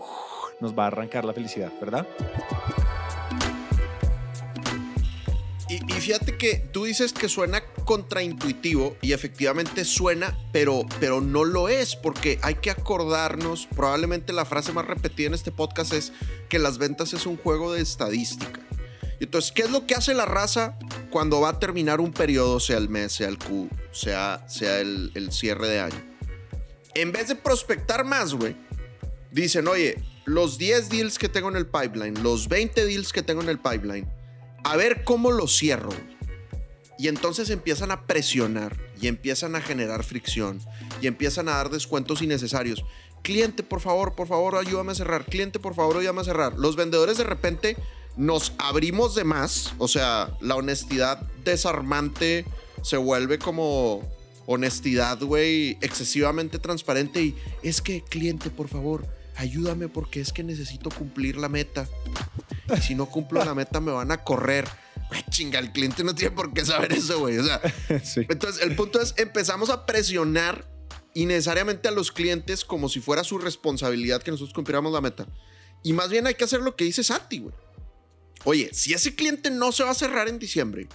Nos 0.62 0.78
va 0.78 0.84
a 0.84 0.88
arrancar 0.88 1.26
la 1.26 1.34
felicidad, 1.34 1.72
¿verdad? 1.80 2.08
Y, 5.68 5.80
fíjate 5.94 6.38
que 6.38 6.58
tú 6.72 6.86
dices 6.86 7.12
que 7.12 7.28
suena 7.28 7.64
contraintuitivo 7.86 8.96
y 9.02 9.14
efectivamente 9.14 9.84
suena, 9.84 10.38
pero, 10.52 10.86
pero 11.00 11.22
no 11.22 11.44
lo 11.44 11.68
es, 11.70 11.96
porque 11.96 12.38
hay 12.44 12.56
que 12.56 12.70
acordarnos, 12.70 13.68
probablemente 13.76 14.32
la 14.32 14.46
frase 14.46 14.72
más 14.72 14.86
repetida 14.86 15.28
en 15.28 15.34
este 15.34 15.52
podcast 15.52 15.94
es 15.94 16.14
que 16.50 16.60
las 16.60 16.78
ventas 16.78 17.14
es 17.14 17.26
un 17.26 17.38
juego 17.38 17.74
de 17.74 17.82
estadística. 17.82 18.62
Entonces, 19.20 19.52
¿qué 19.52 19.64
es 19.64 19.72
lo 19.72 19.88
que 19.88 19.96
hace 19.96 20.14
la 20.14 20.26
raza 20.26 20.78
cuando 21.10 21.42
va 21.42 21.50
a 21.50 21.60
terminar 21.60 22.00
un 22.00 22.12
periodo, 22.12 22.60
sea 22.60 22.78
el 22.78 22.88
mes, 22.88 23.14
sea 23.14 23.28
el 23.28 23.40
Q, 23.40 23.68
sea, 23.92 24.48
sea 24.48 24.80
el 24.82 25.30
cierre 25.32 25.68
de 25.68 25.80
año? 25.80 26.15
En 26.96 27.12
vez 27.12 27.28
de 27.28 27.36
prospectar 27.36 28.06
más, 28.06 28.34
güey, 28.34 28.56
dicen, 29.32 29.68
oye, 29.68 30.02
los 30.24 30.58
10 30.58 30.90
deals 30.90 31.20
que 31.20 31.28
tengo 31.28 31.50
en 31.50 31.58
el 31.58 31.68
pipeline, 31.68 32.24
los 32.24 32.48
20 32.48 32.86
deals 32.86 33.12
que 33.12 33.22
tengo 33.22 33.42
en 33.42 33.50
el 33.50 33.60
pipeline, 33.60 34.08
a 34.64 34.78
ver 34.78 35.04
cómo 35.04 35.32
los 35.32 35.56
cierro. 35.56 35.92
Y 36.98 37.10
entonces 37.10 37.50
empiezan 37.50 37.92
a 37.92 38.08
presionar 38.08 38.78
y 39.00 39.08
empiezan 39.08 39.58
a 39.58 39.62
generar 39.62 40.06
fricción 40.06 40.62
y 41.02 41.08
empiezan 41.08 41.50
a 41.50 41.58
dar 41.58 41.70
descuentos 41.70 42.22
innecesarios. 42.22 42.86
Cliente, 43.22 43.62
por 43.62 43.82
favor, 43.82 44.16
por 44.16 44.28
favor, 44.28 44.56
ayúdame 44.56 44.94
a 44.94 44.96
cerrar. 44.96 45.26
Cliente, 45.26 45.60
por 45.60 45.76
favor, 45.76 45.98
ayúdame 45.98 46.22
a 46.22 46.26
cerrar. 46.26 46.54
Los 46.58 46.78
vendedores 46.78 47.18
de 47.18 47.26
repente 47.26 47.76
nos 48.16 48.54
abrimos 48.58 49.16
de 49.16 49.26
más. 49.26 49.74
O 49.80 49.90
sea, 49.90 50.32
la 50.40 50.56
honestidad 50.56 51.20
desarmante 51.44 52.46
se 52.82 52.96
vuelve 52.96 53.38
como 53.38 54.02
honestidad, 54.46 55.20
güey, 55.22 55.78
excesivamente 55.82 56.60
transparente. 56.60 57.22
Y 57.24 57.36
es 57.64 57.82
que, 57.82 58.02
cliente, 58.04 58.50
por 58.50 58.68
favor, 58.68 59.08
ayúdame 59.36 59.88
porque 59.88 60.22
es 60.22 60.32
que 60.32 60.44
necesito 60.44 60.90
cumplir 60.90 61.38
la 61.38 61.50
meta. 61.50 61.88
Y 62.76 62.82
si 62.82 62.96
no 62.96 63.08
cumplo 63.08 63.44
la 63.44 63.56
meta, 63.56 63.80
me 63.82 63.92
van 63.92 64.12
a 64.12 64.24
correr. 64.24 64.68
Güey, 65.10 65.24
chinga, 65.30 65.60
el 65.60 65.72
cliente 65.72 66.04
no 66.04 66.16
tiene 66.16 66.36
por 66.36 66.54
qué 66.54 66.66
saber 66.66 66.94
eso, 66.94 67.20
güey. 67.20 67.38
O 67.38 67.44
sea, 67.44 67.62
Sí. 68.04 68.22
entonces 68.30 68.64
el 68.64 68.76
punto 68.76 69.00
es, 69.02 69.14
empezamos 69.18 69.70
a 69.70 69.86
presionar 69.86 70.68
innecesariamente 71.14 71.88
a 71.88 71.92
los 71.92 72.12
clientes 72.12 72.66
como 72.66 72.90
si 72.90 73.00
fuera 73.00 73.24
su 73.24 73.38
responsabilidad 73.38 74.22
que 74.22 74.32
nosotros 74.32 74.54
cumpliéramos 74.54 74.92
la 74.92 75.02
meta. 75.02 75.28
Y 75.84 75.94
más 75.94 76.10
bien 76.10 76.26
hay 76.28 76.34
que 76.36 76.44
hacer 76.44 76.62
lo 76.62 76.76
que 76.76 76.84
dice 76.86 77.04
Santi, 77.04 77.40
güey. 77.40 77.54
Oye, 78.44 78.70
si 78.74 78.94
ese 78.94 79.16
cliente 79.16 79.50
no 79.50 79.72
se 79.72 79.84
va 79.84 79.92
a 79.92 79.96
cerrar 79.96 80.28
en 80.28 80.40
diciembre, 80.40 80.88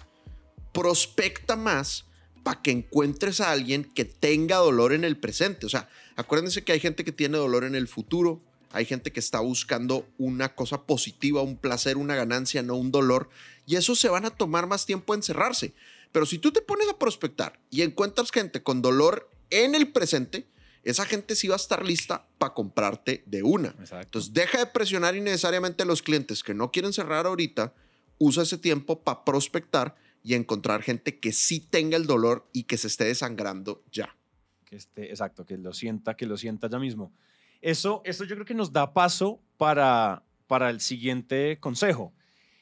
prospecta 0.72 1.56
más 1.56 2.04
para 2.42 2.62
que 2.62 2.70
encuentres 2.70 3.40
a 3.40 3.50
alguien 3.50 3.84
que 3.84 4.04
tenga 4.04 4.56
dolor 4.56 4.92
en 4.92 5.04
el 5.04 5.16
presente. 5.16 5.66
O 5.66 5.68
sea, 5.68 5.88
acuérdense 6.16 6.64
que 6.64 6.72
hay 6.72 6.80
gente 6.80 7.04
que 7.04 7.12
tiene 7.12 7.38
dolor 7.38 7.64
en 7.64 7.74
el 7.74 7.88
futuro, 7.88 8.40
hay 8.72 8.84
gente 8.84 9.12
que 9.12 9.20
está 9.20 9.40
buscando 9.40 10.06
una 10.18 10.54
cosa 10.54 10.82
positiva, 10.82 11.42
un 11.42 11.56
placer, 11.56 11.96
una 11.96 12.14
ganancia, 12.14 12.62
no 12.62 12.76
un 12.76 12.92
dolor, 12.92 13.28
y 13.66 13.76
eso 13.76 13.94
se 13.94 14.08
van 14.08 14.24
a 14.24 14.30
tomar 14.30 14.66
más 14.66 14.86
tiempo 14.86 15.14
en 15.14 15.22
cerrarse. 15.22 15.74
Pero 16.12 16.26
si 16.26 16.38
tú 16.38 16.52
te 16.52 16.62
pones 16.62 16.88
a 16.88 16.98
prospectar 16.98 17.58
y 17.70 17.82
encuentras 17.82 18.30
gente 18.30 18.62
con 18.62 18.82
dolor 18.82 19.30
en 19.50 19.74
el 19.74 19.88
presente, 19.92 20.46
esa 20.82 21.04
gente 21.04 21.36
sí 21.36 21.48
va 21.48 21.54
a 21.54 21.56
estar 21.56 21.84
lista 21.84 22.26
para 22.38 22.54
comprarte 22.54 23.22
de 23.26 23.42
una. 23.42 23.68
Exacto. 23.68 24.00
Entonces, 24.00 24.32
deja 24.32 24.58
de 24.58 24.66
presionar 24.66 25.14
innecesariamente 25.14 25.82
a 25.82 25.86
los 25.86 26.02
clientes 26.02 26.42
que 26.42 26.54
no 26.54 26.70
quieren 26.70 26.92
cerrar 26.92 27.26
ahorita, 27.26 27.74
usa 28.18 28.42
ese 28.42 28.58
tiempo 28.58 29.00
para 29.00 29.24
prospectar 29.24 29.94
y 30.22 30.34
encontrar 30.34 30.82
gente 30.82 31.18
que 31.18 31.32
sí 31.32 31.60
tenga 31.60 31.96
el 31.96 32.06
dolor 32.06 32.48
y 32.52 32.64
que 32.64 32.76
se 32.76 32.88
esté 32.88 33.04
desangrando 33.04 33.82
ya. 33.90 34.16
Que 34.64 34.76
esté, 34.76 35.10
exacto, 35.10 35.44
que 35.44 35.56
lo 35.56 35.72
sienta, 35.72 36.16
que 36.16 36.26
lo 36.26 36.36
sienta 36.36 36.68
ya 36.68 36.78
mismo. 36.78 37.12
Eso, 37.60 38.02
eso 38.04 38.24
yo 38.24 38.36
creo 38.36 38.46
que 38.46 38.54
nos 38.54 38.72
da 38.72 38.92
paso 38.92 39.42
para, 39.56 40.22
para 40.46 40.70
el 40.70 40.80
siguiente 40.80 41.58
consejo. 41.60 42.12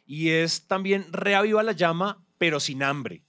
Y 0.07 0.31
es 0.31 0.67
también 0.67 1.07
reaviva 1.13 1.63
la 1.63 1.73
llama, 1.73 2.25
pero 2.39 2.61
sin 2.61 2.83
hambre. 2.83 3.28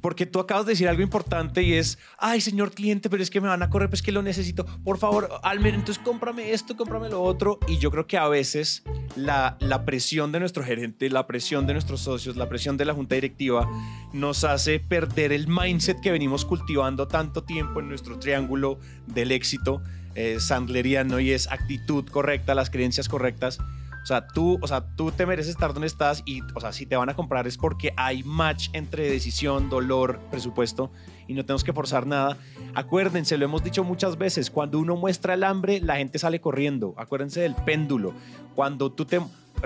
Porque 0.00 0.26
tú 0.26 0.40
acabas 0.40 0.66
de 0.66 0.72
decir 0.72 0.88
algo 0.88 1.02
importante 1.02 1.62
y 1.62 1.74
es, 1.74 1.98
ay, 2.18 2.40
señor 2.40 2.72
cliente, 2.72 3.10
pero 3.10 3.22
es 3.22 3.30
que 3.30 3.40
me 3.40 3.48
van 3.48 3.62
a 3.62 3.70
correr, 3.70 3.88
pues 3.88 4.02
que 4.02 4.12
lo 4.12 4.22
necesito. 4.22 4.64
Por 4.84 4.98
favor, 4.98 5.28
Almer, 5.42 5.74
entonces 5.74 6.02
cómprame 6.02 6.52
esto, 6.52 6.76
cómprame 6.76 7.08
lo 7.08 7.22
otro. 7.22 7.58
Y 7.68 7.78
yo 7.78 7.90
creo 7.90 8.06
que 8.06 8.18
a 8.18 8.28
veces 8.28 8.82
la, 9.16 9.56
la 9.60 9.84
presión 9.84 10.32
de 10.32 10.40
nuestro 10.40 10.64
gerente, 10.64 11.10
la 11.10 11.26
presión 11.26 11.66
de 11.66 11.74
nuestros 11.74 12.00
socios, 12.00 12.36
la 12.36 12.48
presión 12.48 12.76
de 12.76 12.84
la 12.84 12.94
junta 12.94 13.14
directiva 13.14 13.68
nos 14.12 14.44
hace 14.44 14.80
perder 14.80 15.32
el 15.32 15.48
mindset 15.48 16.00
que 16.00 16.10
venimos 16.10 16.44
cultivando 16.44 17.06
tanto 17.06 17.44
tiempo 17.44 17.80
en 17.80 17.88
nuestro 17.88 18.18
triángulo 18.18 18.78
del 19.06 19.32
éxito 19.32 19.82
eh, 20.14 20.40
sandleriano 20.40 21.20
y 21.20 21.30
es 21.30 21.50
actitud 21.50 22.04
correcta, 22.08 22.54
las 22.54 22.70
creencias 22.70 23.08
correctas. 23.08 23.58
O 24.02 24.06
sea, 24.06 24.26
tú, 24.26 24.58
o 24.62 24.66
sea, 24.66 24.86
tú 24.96 25.12
te 25.12 25.26
mereces 25.26 25.50
estar 25.50 25.72
donde 25.72 25.86
estás 25.86 26.22
y, 26.24 26.40
o 26.54 26.60
sea, 26.60 26.72
si 26.72 26.86
te 26.86 26.96
van 26.96 27.10
a 27.10 27.14
comprar 27.14 27.46
es 27.46 27.58
porque 27.58 27.92
hay 27.96 28.22
match 28.22 28.68
entre 28.72 29.10
decisión, 29.10 29.68
dolor, 29.68 30.20
presupuesto 30.30 30.90
y 31.28 31.34
no 31.34 31.44
tenemos 31.44 31.64
que 31.64 31.72
forzar 31.72 32.06
nada. 32.06 32.38
Acuérdense, 32.74 33.36
lo 33.36 33.44
hemos 33.44 33.62
dicho 33.62 33.84
muchas 33.84 34.16
veces, 34.16 34.50
cuando 34.50 34.78
uno 34.78 34.96
muestra 34.96 35.34
el 35.34 35.44
hambre, 35.44 35.80
la 35.80 35.96
gente 35.96 36.18
sale 36.18 36.40
corriendo. 36.40 36.94
Acuérdense 36.96 37.40
del 37.40 37.54
péndulo. 37.54 38.14
Cuando 38.54 38.90
tú 38.90 39.04
te, 39.04 39.20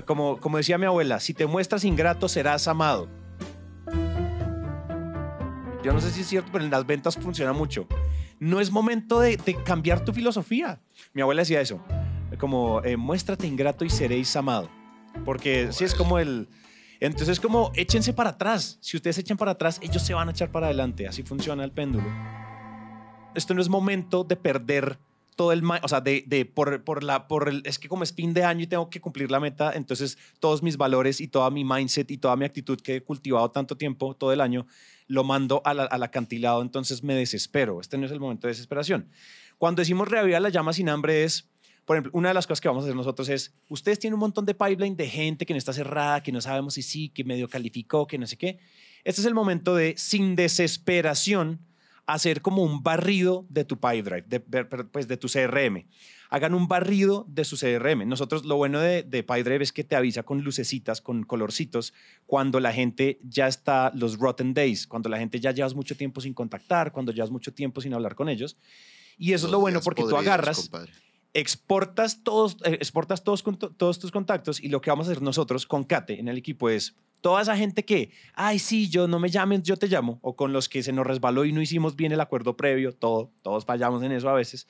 como, 0.04 0.38
como 0.38 0.56
decía 0.56 0.78
mi 0.78 0.86
abuela, 0.86 1.20
si 1.20 1.32
te 1.32 1.46
muestras 1.46 1.84
ingrato, 1.84 2.28
serás 2.28 2.66
amado. 2.66 3.08
Yo 5.84 5.92
no 5.92 6.00
sé 6.00 6.10
si 6.10 6.22
es 6.22 6.26
cierto, 6.26 6.50
pero 6.50 6.64
en 6.64 6.70
las 6.70 6.86
ventas 6.86 7.16
funciona 7.16 7.52
mucho. 7.52 7.86
No 8.40 8.60
es 8.60 8.70
momento 8.70 9.20
de, 9.20 9.36
de 9.36 9.54
cambiar 9.62 10.04
tu 10.04 10.12
filosofía. 10.12 10.80
Mi 11.12 11.22
abuela 11.22 11.42
decía 11.42 11.60
eso 11.60 11.80
como 12.38 12.82
eh, 12.84 12.96
muéstrate 12.96 13.46
ingrato 13.46 13.84
y 13.84 13.90
seréis 13.90 14.34
amado. 14.36 14.70
Porque 15.24 15.72
si 15.72 15.84
es 15.84 15.94
como 15.94 16.18
el... 16.18 16.48
Entonces 17.00 17.38
como 17.38 17.70
échense 17.74 18.12
para 18.12 18.30
atrás. 18.30 18.78
Si 18.80 18.96
ustedes 18.96 19.18
echan 19.18 19.36
para 19.36 19.52
atrás, 19.52 19.78
ellos 19.82 20.02
se 20.02 20.14
van 20.14 20.28
a 20.28 20.32
echar 20.32 20.50
para 20.50 20.66
adelante. 20.66 21.06
Así 21.06 21.22
funciona 21.22 21.64
el 21.64 21.70
péndulo. 21.72 22.06
Esto 23.34 23.54
no 23.54 23.60
es 23.60 23.68
momento 23.68 24.24
de 24.24 24.36
perder 24.36 24.98
todo 25.36 25.52
el... 25.52 25.62
O 25.82 25.88
sea, 25.88 26.00
de, 26.00 26.24
de 26.26 26.44
por, 26.46 26.82
por 26.84 27.02
la... 27.04 27.26
Por 27.28 27.48
el, 27.48 27.62
es 27.64 27.78
que 27.78 27.88
como 27.88 28.02
es 28.04 28.12
fin 28.12 28.32
de 28.34 28.44
año 28.44 28.62
y 28.62 28.66
tengo 28.66 28.88
que 28.90 29.00
cumplir 29.00 29.30
la 29.30 29.40
meta, 29.40 29.72
entonces 29.74 30.18
todos 30.40 30.62
mis 30.62 30.76
valores 30.76 31.20
y 31.20 31.28
toda 31.28 31.50
mi 31.50 31.64
mindset 31.64 32.10
y 32.10 32.18
toda 32.18 32.36
mi 32.36 32.44
actitud 32.44 32.80
que 32.80 32.96
he 32.96 33.02
cultivado 33.02 33.50
tanto 33.50 33.76
tiempo, 33.76 34.14
todo 34.14 34.32
el 34.32 34.40
año, 34.40 34.66
lo 35.06 35.24
mando 35.24 35.60
a 35.64 35.74
la- 35.74 35.84
al 35.84 36.02
acantilado, 36.02 36.62
entonces 36.62 37.02
me 37.02 37.14
desespero. 37.14 37.80
Este 37.80 37.98
no 37.98 38.06
es 38.06 38.12
el 38.12 38.20
momento 38.20 38.46
de 38.46 38.52
desesperación. 38.52 39.08
Cuando 39.58 39.80
decimos 39.80 40.08
reavivar 40.08 40.40
la 40.42 40.48
llama 40.48 40.72
sin 40.72 40.88
hambre 40.88 41.24
es 41.24 41.50
por 41.84 41.96
ejemplo, 41.96 42.12
una 42.14 42.28
de 42.28 42.34
las 42.34 42.46
cosas 42.46 42.60
que 42.60 42.68
vamos 42.68 42.82
a 42.84 42.86
hacer 42.86 42.96
nosotros 42.96 43.28
es, 43.28 43.54
ustedes 43.68 43.98
tienen 43.98 44.14
un 44.14 44.20
montón 44.20 44.46
de 44.46 44.54
pipeline 44.54 44.96
de 44.96 45.08
gente 45.08 45.44
que 45.46 45.52
no 45.54 45.58
está 45.58 45.72
cerrada, 45.72 46.22
que 46.22 46.32
no 46.32 46.40
sabemos 46.40 46.74
si 46.74 46.82
sí, 46.82 47.08
que 47.10 47.24
medio 47.24 47.48
calificó, 47.48 48.06
que 48.06 48.18
no 48.18 48.26
sé 48.26 48.36
qué. 48.36 48.58
Este 49.04 49.20
es 49.20 49.26
el 49.26 49.34
momento 49.34 49.74
de, 49.74 49.94
sin 49.98 50.34
desesperación, 50.34 51.60
hacer 52.06 52.42
como 52.42 52.62
un 52.62 52.82
barrido 52.82 53.46
de 53.48 53.64
tu 53.64 53.78
pipeline, 53.78 54.24
de, 54.26 54.42
de- 54.46 54.64
pues 54.64 55.08
de 55.08 55.16
tu 55.16 55.28
CRM. 55.28 55.86
Hagan 56.30 56.54
un 56.54 56.66
barrido 56.68 57.26
de 57.28 57.44
su 57.44 57.56
CRM. 57.56 58.08
Nosotros, 58.08 58.44
lo 58.44 58.56
bueno 58.56 58.80
de, 58.80 59.02
de 59.04 59.22
PyDrive 59.22 59.62
es 59.62 59.72
que 59.72 59.84
te 59.84 59.94
avisa 59.94 60.22
con 60.24 60.40
lucecitas, 60.42 61.00
con 61.00 61.22
colorcitos, 61.22 61.94
cuando 62.26 62.60
la 62.60 62.72
gente 62.72 63.18
ya 63.22 63.46
está, 63.46 63.92
los 63.94 64.18
rotten 64.18 64.52
days, 64.52 64.86
cuando 64.86 65.08
la 65.08 65.18
gente 65.18 65.38
ya 65.38 65.52
llevas 65.52 65.74
mucho 65.74 65.96
tiempo 65.96 66.20
sin 66.20 66.34
contactar, 66.34 66.92
cuando 66.92 67.12
llevas 67.12 67.30
mucho 67.30 67.54
tiempo 67.54 67.80
sin 67.80 67.94
hablar 67.94 68.14
con 68.16 68.28
ellos. 68.28 68.56
Y 69.16 69.32
eso 69.32 69.46
es 69.46 69.52
lo 69.52 69.58
Los 69.58 69.60
bueno 69.62 69.80
porque 69.80 70.02
tú 70.02 70.16
agarras, 70.16 70.56
compadre. 70.58 70.92
Exportas 71.34 72.22
todos, 72.22 72.56
eh, 72.64 72.74
exportas 72.74 73.22
todos, 73.24 73.44
todos 73.76 73.98
tus 73.98 74.10
contactos 74.10 74.62
y 74.62 74.68
lo 74.68 74.80
que 74.80 74.90
vamos 74.90 75.08
a 75.08 75.10
hacer 75.10 75.22
nosotros 75.22 75.66
con 75.66 75.84
Kate 75.84 76.18
en 76.18 76.28
el 76.28 76.38
equipo 76.38 76.70
es 76.70 76.96
toda 77.20 77.42
esa 77.42 77.56
gente 77.56 77.84
que, 77.84 78.10
ay, 78.34 78.58
sí, 78.58 78.88
yo 78.88 79.08
no 79.08 79.18
me 79.18 79.30
llamen, 79.30 79.62
yo 79.62 79.76
te 79.76 79.88
llamo, 79.88 80.18
o 80.22 80.36
con 80.36 80.52
los 80.52 80.68
que 80.68 80.82
se 80.82 80.92
nos 80.92 81.06
resbaló 81.06 81.44
y 81.44 81.52
no 81.52 81.60
hicimos 81.60 81.96
bien 81.96 82.12
el 82.12 82.20
acuerdo 82.20 82.56
previo, 82.56 82.92
todo, 82.92 83.32
todos 83.42 83.64
fallamos 83.64 84.02
en 84.02 84.12
eso 84.12 84.28
a 84.28 84.34
veces. 84.34 84.68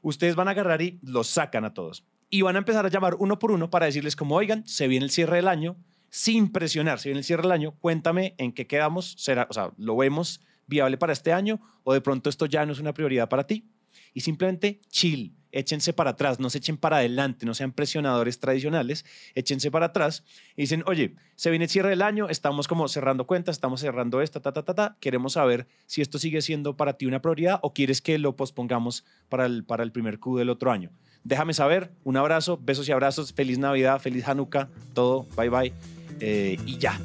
Ustedes 0.00 0.34
van 0.34 0.48
a 0.48 0.52
agarrar 0.52 0.82
y 0.82 0.98
los 1.02 1.28
sacan 1.28 1.64
a 1.64 1.74
todos. 1.74 2.04
Y 2.30 2.42
van 2.42 2.56
a 2.56 2.60
empezar 2.60 2.86
a 2.86 2.88
llamar 2.88 3.14
uno 3.16 3.38
por 3.38 3.52
uno 3.52 3.70
para 3.70 3.86
decirles 3.86 4.16
como, 4.16 4.36
oigan, 4.36 4.66
se 4.66 4.88
viene 4.88 5.04
el 5.04 5.10
cierre 5.10 5.36
del 5.36 5.48
año, 5.48 5.76
sin 6.08 6.50
presionar, 6.50 6.98
se 6.98 7.10
viene 7.10 7.20
el 7.20 7.24
cierre 7.24 7.42
del 7.42 7.52
año, 7.52 7.74
cuéntame 7.78 8.34
en 8.38 8.52
qué 8.52 8.66
quedamos, 8.66 9.14
será, 9.18 9.46
o 9.50 9.52
sea, 9.52 9.70
lo 9.76 9.96
vemos 9.96 10.40
viable 10.66 10.96
para 10.96 11.12
este 11.12 11.32
año 11.32 11.60
o 11.84 11.92
de 11.92 12.00
pronto 12.00 12.30
esto 12.30 12.46
ya 12.46 12.64
no 12.64 12.72
es 12.72 12.80
una 12.80 12.94
prioridad 12.94 13.28
para 13.28 13.46
ti 13.46 13.68
y 14.14 14.20
simplemente 14.20 14.80
chill, 14.88 15.34
échense 15.52 15.92
para 15.92 16.10
atrás, 16.10 16.40
no 16.40 16.50
se 16.50 16.58
echen 16.58 16.76
para 16.76 16.96
adelante, 16.96 17.46
no 17.46 17.54
sean 17.54 17.72
presionadores 17.72 18.40
tradicionales, 18.40 19.04
échense 19.34 19.70
para 19.70 19.86
atrás 19.86 20.24
y 20.56 20.62
dicen, 20.62 20.82
oye, 20.86 21.14
se 21.36 21.50
viene 21.50 21.66
el 21.66 21.70
cierre 21.70 21.90
del 21.90 22.02
año, 22.02 22.28
estamos 22.28 22.66
como 22.66 22.88
cerrando 22.88 23.26
cuentas, 23.26 23.56
estamos 23.56 23.80
cerrando 23.80 24.20
esta, 24.20 24.40
ta, 24.40 24.52
ta, 24.52 24.64
ta, 24.64 24.74
ta, 24.74 24.96
queremos 25.00 25.34
saber 25.34 25.66
si 25.86 26.00
esto 26.00 26.18
sigue 26.18 26.42
siendo 26.42 26.76
para 26.76 26.94
ti 26.94 27.06
una 27.06 27.22
prioridad 27.22 27.60
o 27.62 27.72
quieres 27.72 28.00
que 28.00 28.18
lo 28.18 28.36
pospongamos 28.36 29.04
para 29.28 29.46
el, 29.46 29.64
para 29.64 29.82
el 29.84 29.92
primer 29.92 30.18
Q 30.18 30.38
del 30.38 30.50
otro 30.50 30.72
año. 30.72 30.90
Déjame 31.24 31.54
saber, 31.54 31.92
un 32.02 32.16
abrazo, 32.16 32.58
besos 32.60 32.88
y 32.88 32.92
abrazos, 32.92 33.32
feliz 33.32 33.58
Navidad, 33.58 34.00
feliz 34.00 34.26
Hanukkah, 34.26 34.68
todo, 34.92 35.26
bye 35.36 35.48
bye, 35.48 35.72
eh, 36.20 36.56
y 36.66 36.78
ya. 36.78 36.98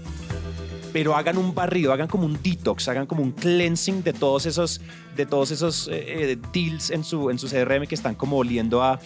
Pero 0.98 1.16
hagan 1.16 1.38
un 1.38 1.54
barrido, 1.54 1.94
hagan 1.94 2.08
como 2.08 2.26
un 2.26 2.42
detox, 2.42 2.88
hagan 2.88 3.06
como 3.06 3.22
un 3.22 3.32
cleansing 3.32 4.02
de 4.02 4.14
todos 4.14 4.48
esos, 4.48 4.82
de 5.16 5.28
todos 5.28 5.52
esos 5.52 5.88
eh, 5.90 6.32
eh, 6.32 6.38
deals 6.52 6.90
en 6.90 7.04
su, 7.04 7.30
en 7.30 7.38
su 7.38 7.48
CRM 7.48 7.86
que 7.86 7.94
están 7.94 8.16
como 8.16 8.36
oliendo 8.38 8.82
a... 8.82 9.00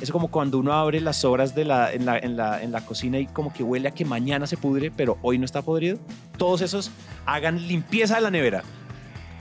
Es 0.00 0.12
como 0.12 0.28
cuando 0.30 0.58
uno 0.58 0.72
abre 0.72 1.00
las 1.00 1.24
obras 1.24 1.52
de 1.56 1.64
la, 1.64 1.92
en, 1.92 2.06
la, 2.06 2.16
en, 2.16 2.36
la, 2.36 2.62
en 2.62 2.70
la 2.70 2.86
cocina 2.86 3.18
y 3.18 3.26
como 3.26 3.52
que 3.52 3.64
huele 3.64 3.88
a 3.88 3.90
que 3.90 4.04
mañana 4.04 4.46
se 4.46 4.56
pudre, 4.56 4.92
pero 4.92 5.18
hoy 5.20 5.36
no 5.36 5.44
está 5.44 5.62
podrido. 5.62 5.98
Todos 6.38 6.60
esos 6.60 6.92
hagan 7.26 7.66
limpieza 7.66 8.14
de 8.14 8.20
la 8.20 8.30
nevera. 8.30 8.62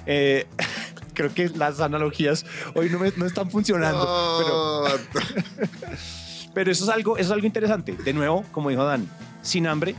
Eh, 0.08 0.48
creo 1.13 1.31
que 1.36 1.50
las 1.50 1.81
analogías 1.81 2.48
hoy 2.74 2.89
no, 2.89 2.98
me- 2.98 3.13
no 3.15 3.27
están 3.27 3.51
funcionando, 3.51 4.08
pero, 4.39 5.27
pero 6.55 6.72
eso, 6.72 6.84
es 6.86 6.89
algo, 6.89 7.17
eso 7.17 7.27
es 7.27 7.31
algo 7.31 7.46
interesante. 7.46 7.93
De 7.93 8.12
nuevo, 8.12 8.43
como 8.51 8.70
dijo 8.72 8.84
Dan, 8.86 9.08
sin 9.43 9.67
hambre, 9.67 9.93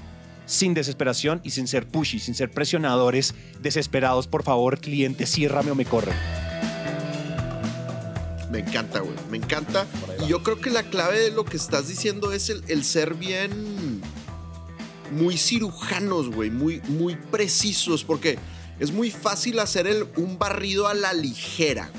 sin 0.46 0.74
desesperación 0.74 1.40
y 1.44 1.50
sin 1.50 1.68
ser 1.68 1.86
pushy, 1.86 2.18
sin 2.18 2.34
ser 2.34 2.50
presionadores, 2.50 3.34
desesperados, 3.60 4.26
por 4.26 4.42
favor, 4.42 4.80
cliente, 4.80 5.26
ciérrame 5.26 5.70
o 5.70 5.74
me 5.74 5.84
corre. 5.84 6.12
Me 8.52 8.58
encanta, 8.58 9.00
güey. 9.00 9.16
Me 9.30 9.38
encanta. 9.38 9.86
Y 10.22 10.28
yo 10.28 10.42
creo 10.42 10.60
que 10.60 10.68
la 10.68 10.82
clave 10.82 11.18
de 11.18 11.30
lo 11.30 11.46
que 11.46 11.56
estás 11.56 11.88
diciendo 11.88 12.32
es 12.32 12.50
el, 12.50 12.62
el 12.68 12.84
ser 12.84 13.14
bien. 13.14 14.02
Muy 15.10 15.38
cirujanos, 15.38 16.28
güey. 16.28 16.50
Muy, 16.50 16.82
muy 16.88 17.16
precisos. 17.16 18.04
Porque 18.04 18.38
es 18.78 18.92
muy 18.92 19.10
fácil 19.10 19.58
hacer 19.58 19.86
el, 19.86 20.06
un 20.16 20.38
barrido 20.38 20.86
a 20.86 20.92
la 20.92 21.14
ligera. 21.14 21.90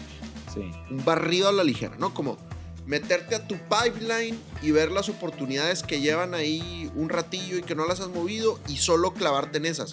Sí. 0.54 0.62
Un 0.92 1.04
barrido 1.04 1.50
a 1.50 1.52
la 1.52 1.64
ligera, 1.64 1.96
¿no? 1.98 2.14
Como 2.14 2.38
meterte 2.86 3.36
a 3.36 3.48
tu 3.48 3.56
pipeline 3.58 4.38
y 4.62 4.72
ver 4.72 4.92
las 4.92 5.10
oportunidades 5.10 5.84
que 5.84 6.02
llevan 6.02 6.34
ahí 6.34 6.92
un 6.96 7.10
ratillo 7.10 7.58
y 7.58 7.63
que 7.63 7.75
no 7.75 7.86
las 7.86 8.00
has 8.00 8.10
movido 8.10 8.60
y 8.68 8.78
solo 8.78 9.13
clavarte 9.13 9.58
en 9.58 9.66
esas. 9.66 9.92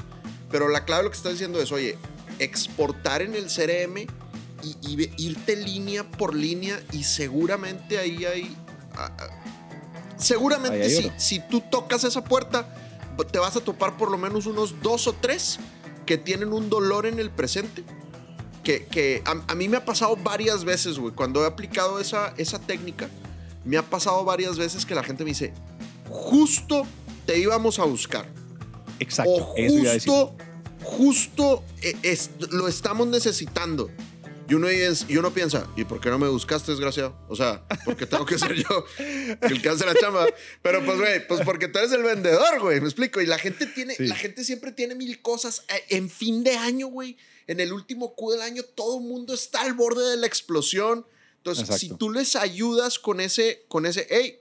Pero 0.50 0.68
la 0.68 0.85
clave 0.85 1.02
de 1.02 1.04
lo 1.04 1.11
que 1.11 1.16
estás 1.16 1.32
diciendo 1.32 1.61
es, 1.61 1.70
oye, 1.73 1.97
exportar 2.38 3.23
en 3.23 3.35
el 3.35 3.47
CRM 3.47 4.06
y, 4.62 5.11
irte 5.16 5.56
línea 5.56 6.11
por 6.11 6.35
línea 6.35 6.82
y 6.92 7.04
seguramente 7.04 7.99
ahí 7.99 8.25
hay... 8.25 8.56
ah, 8.94 9.12
seguramente 10.16 10.82
Ahí 10.82 10.82
hay 10.82 10.97
sí, 11.02 11.06
oro. 11.06 11.14
si 11.18 11.40
tú 11.40 11.62
tocas 11.70 12.04
esa 12.04 12.25
puerta, 12.25 12.66
te 13.25 13.38
vas 13.38 13.56
a 13.56 13.61
topar 13.61 13.97
por 13.97 14.11
lo 14.11 14.18
menos 14.18 14.47
unos 14.47 14.82
dos 14.82 15.06
o 15.06 15.12
tres 15.12 15.59
que 16.06 16.18
tienen 16.18 16.52
un 16.52 16.68
dolor 16.70 17.06
en 17.06 17.18
el 17.20 17.30
presente. 17.30 17.85
Que, 18.70 18.86
que 18.86 19.22
a, 19.24 19.34
a 19.48 19.54
mí 19.56 19.68
me 19.68 19.76
ha 19.78 19.84
pasado 19.84 20.14
varias 20.16 20.64
veces, 20.64 20.96
güey, 20.98 21.12
cuando 21.12 21.42
he 21.42 21.46
aplicado 21.46 21.98
esa, 21.98 22.34
esa 22.36 22.60
técnica, 22.60 23.08
me 23.64 23.76
ha 23.76 23.82
pasado 23.82 24.24
varias 24.24 24.58
veces 24.58 24.86
que 24.86 24.94
la 24.94 25.02
gente 25.02 25.24
me 25.24 25.30
dice, 25.30 25.52
justo 26.08 26.86
te 27.26 27.36
íbamos 27.38 27.80
a 27.80 27.84
buscar. 27.84 28.26
Exacto. 29.00 29.32
O 29.32 29.40
justo, 29.40 30.36
justo 30.84 31.64
eh, 31.82 31.96
es- 32.02 32.30
lo 32.50 32.68
estamos 32.68 33.08
necesitando. 33.08 33.90
Y 34.48 34.54
uno, 34.54 34.66
y 34.70 35.16
uno 35.16 35.30
piensa, 35.32 35.66
¿y 35.76 35.84
por 35.84 36.00
qué 36.00 36.10
no 36.10 36.18
me 36.18 36.28
buscaste, 36.28 36.72
desgraciado? 36.72 37.16
O 37.28 37.34
sea, 37.36 37.62
¿por 37.84 37.96
qué 37.96 38.04
tengo 38.06 38.26
que 38.26 38.36
ser 38.38 38.52
yo 38.54 38.84
el 39.42 39.62
que 39.62 39.68
hace 39.68 39.86
la 39.86 39.94
chamba? 39.94 40.26
Pero 40.62 40.84
pues, 40.84 40.98
güey, 40.98 41.26
pues 41.28 41.40
porque 41.44 41.68
tú 41.68 41.78
eres 41.78 41.92
el 41.92 42.02
vendedor, 42.02 42.60
güey, 42.60 42.80
me 42.80 42.86
explico. 42.86 43.20
Y 43.20 43.26
la 43.26 43.38
gente 43.38 43.66
tiene, 43.66 43.94
Sí. 43.94 44.06
la 44.08 44.16
gente 44.16 44.42
siempre 44.44 44.72
tiene 44.72 44.94
mil 44.96 45.22
cosas. 45.22 45.64
Eh, 45.68 45.96
En 45.96 46.10
fin 46.10 46.42
de 46.44 46.56
año, 46.56 46.88
güey, 46.88 47.16
en 47.47 47.61
el 47.61 47.73
último 47.73 48.14
Q 48.14 48.32
del 48.32 48.42
año, 48.42 48.62
todo 48.62 48.99
el 48.99 49.04
mundo 49.04 49.35
está 49.35 49.62
al 49.62 49.75
borde 49.75 50.09
de 50.11 50.16
la 50.16 50.26
explosión. 50.26 51.06
Entonces, 51.38 51.64
Exacto. 51.64 51.80
si 51.80 51.97
tú 51.97 52.11
les 52.11 52.37
ayudas 52.37 52.99
con 52.99 53.20
ese, 53.20 53.64
con 53.68 53.87
ese, 53.87 54.06
hey, 54.11 54.38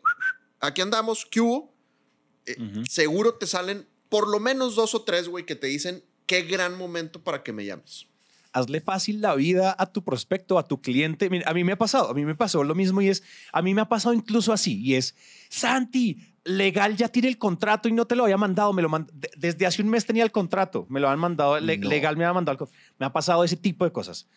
aquí 0.60 0.82
andamos, 0.82 1.26
¿qué 1.30 1.42
hubo? 1.42 1.74
Eh, 2.46 2.58
seguro 2.90 3.36
te 3.36 3.48
salen 3.48 3.88
por 4.10 4.28
lo 4.28 4.40
menos 4.40 4.76
dos 4.76 4.96
o 4.96 5.04
tres, 5.04 5.28
güey, 5.30 5.46
que 5.46 5.56
te 5.56 5.68
dicen 5.68 6.04
qué 6.26 6.42
gran 6.42 6.78
momento 6.78 7.24
para 7.24 7.42
que 7.44 7.54
me 7.54 7.66
llames. 7.66 8.08
hazle 8.52 8.82
fácil 8.82 9.22
la 9.22 9.36
vida 9.36 9.76
a 9.78 9.92
tu 9.92 10.04
prospecto, 10.04 10.58
a 10.58 10.68
tu 10.68 10.82
cliente. 10.82 11.30
Mira, 11.30 11.50
a 11.50 11.54
mí 11.54 11.64
me 11.64 11.74
ha 11.74 11.78
pasado, 11.78 12.10
a 12.10 12.14
mí 12.14 12.26
me 12.26 12.36
pasó 12.36 12.64
lo 12.64 12.76
mismo 12.76 13.02
y 13.02 13.10
es, 13.10 13.24
a 13.54 13.62
mí 13.62 13.74
me 13.74 13.82
ha 13.82 13.90
pasado 13.90 14.14
incluso 14.14 14.52
así 14.52 14.82
y 14.82 14.96
es, 14.96 15.16
Santi, 15.50 16.29
legal 16.46 16.96
ya 16.96 17.08
tiene 17.10 17.28
el 17.28 17.38
contrato 17.38 17.88
y 17.90 17.92
no 17.92 18.06
te 18.06 18.16
lo 18.16 18.24
había 18.24 18.38
mandado, 18.38 18.74
me 18.74 18.82
lo 18.82 18.90
mand- 18.90 19.10
desde 19.38 19.66
hace 19.66 19.82
un 19.82 19.90
mes 19.90 20.06
tenía 20.06 20.24
el 20.24 20.32
contrato, 20.32 20.86
me 20.90 21.00
lo 21.00 21.10
han 21.10 21.20
mandado, 21.20 21.60
le- 21.60 21.78
No. 21.78 21.90
legal 21.90 22.18
me 22.18 22.26
ha 22.26 22.34
mandado, 22.34 22.66
el 22.66 22.70
me 22.98 23.06
ha 23.06 23.14
pasado 23.14 23.44
ese 23.44 23.58
tipo 23.58 23.86
de 23.86 23.92
cosas. 23.92 24.28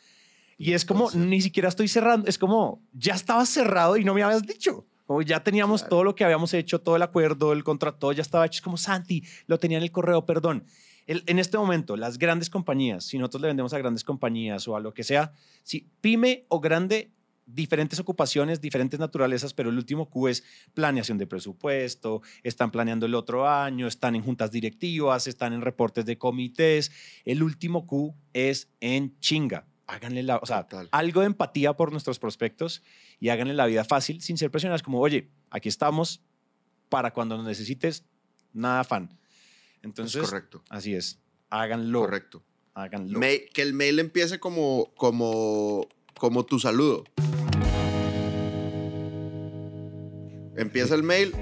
Y 0.59 0.73
es 0.75 0.85
como, 0.85 1.11
ni 1.13 1.41
siquiera 1.41 1.69
estoy 1.69 1.89
cerrando, 1.89 2.29
es 2.29 2.39
como, 2.39 2.83
ya 2.93 3.15
estaba 3.15 3.45
cerrado 3.47 3.97
y 3.97 4.05
no 4.05 4.15
me 4.15 4.23
habías 4.23 4.47
dicho. 4.47 4.87
Como 5.07 5.21
ya 5.23 5.43
teníamos 5.43 5.81
Claro. 5.83 5.91
todo 5.91 6.05
lo 6.05 6.15
que 6.15 6.25
habíamos 6.25 6.55
hecho, 6.55 6.81
todo 6.81 6.95
el 6.97 7.03
acuerdo, 7.03 7.53
el 7.53 7.65
contrato, 7.65 8.13
ya 8.13 8.23
estaba 8.23 8.47
hecho. 8.47 8.59
Es 8.59 8.63
como, 8.63 8.77
Santi, 8.77 9.25
lo 9.47 9.59
tenía 9.59 9.79
en 9.79 9.83
el 9.85 9.91
correo, 9.91 10.25
perdón. 10.25 10.65
El- 11.07 11.25
en 11.27 11.41
este 11.41 11.59
momento, 11.59 11.97
las 11.97 12.17
grandes 12.19 12.49
compañías, 12.49 13.05
si 13.05 13.19
nosotros 13.19 13.43
le 13.43 13.49
vendemos 13.49 13.73
a 13.75 13.79
grandes 13.79 14.05
compañías 14.05 14.69
o 14.69 14.77
a 14.77 14.81
lo 14.81 14.95
que 14.95 15.03
sea, 15.03 15.33
si 15.65 15.89
pyme 16.01 16.45
o 16.49 16.61
grande, 16.61 17.11
diferentes 17.55 17.99
ocupaciones, 17.99 18.61
diferentes 18.61 18.99
naturalezas, 18.99 19.55
pero 19.55 19.71
el 19.71 19.77
último 19.77 20.09
Q 20.09 20.29
es 20.29 20.45
planeación 20.75 21.19
de 21.19 21.27
presupuesto, 21.27 22.23
están 22.43 22.71
planeando 22.71 23.07
el 23.07 23.15
otro 23.15 23.49
año, 23.49 23.87
están 23.87 24.17
en 24.17 24.23
juntas 24.23 24.51
directivas, 24.51 25.27
están 25.27 25.53
en 25.53 25.61
reportes 25.61 26.05
de 26.05 26.19
comités. 26.19 26.91
El 27.25 27.43
último 27.43 27.87
Q 27.87 28.15
es 28.33 28.69
en 28.81 29.19
chinga. 29.21 29.67
Háganle 29.87 30.23
la, 30.23 30.37
o 30.39 30.47
sea, 30.47 30.63
Total. 30.67 30.89
algo 30.93 31.21
de 31.21 31.27
empatía 31.27 31.75
por 31.75 31.93
nuestros 31.93 32.19
prospectos 32.19 32.83
y 33.21 33.29
háganle 33.29 33.55
la 33.55 33.67
vida 33.67 33.85
fácil 33.85 34.23
sin 34.23 34.39
ser 34.39 34.51
presionados 34.51 34.83
como, 34.83 35.01
oye, 35.01 35.29
aquí 35.51 35.69
estamos 35.69 36.23
para 36.89 37.13
cuando 37.13 37.37
nos 37.37 37.47
necesites, 37.47 38.05
nada 38.53 38.85
fan. 38.85 39.19
Entonces, 39.83 40.23
es 40.23 40.29
correcto. 40.29 40.63
Así 40.69 40.95
es. 40.95 41.19
Háganlo. 41.51 42.01
Correcto. 42.01 42.43
Háganlo. 42.75 43.21
Que 43.21 43.63
el 43.63 43.75
mail 43.75 43.99
empiece 43.99 44.39
como, 44.41 44.93
como, 44.97 45.87
como 46.23 46.45
tu 46.45 46.61
saludo. 46.61 47.03
Empieza 50.57 50.95
el 50.95 51.03
mail. 51.03 51.35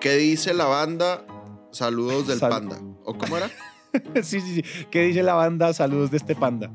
¿Qué 0.00 0.16
dice 0.16 0.54
la 0.54 0.64
banda? 0.64 1.26
Saludos 1.70 2.28
del 2.28 2.38
Sal- 2.38 2.48
panda. 2.50 2.78
¿O 3.04 3.18
cómo 3.18 3.36
era? 3.36 3.50
sí, 4.22 4.40
sí, 4.40 4.54
sí. 4.54 4.64
¿Qué 4.90 5.02
dice 5.02 5.22
la 5.22 5.34
banda? 5.34 5.74
Saludos 5.74 6.10
de 6.10 6.16
este 6.16 6.34
panda. 6.34 6.70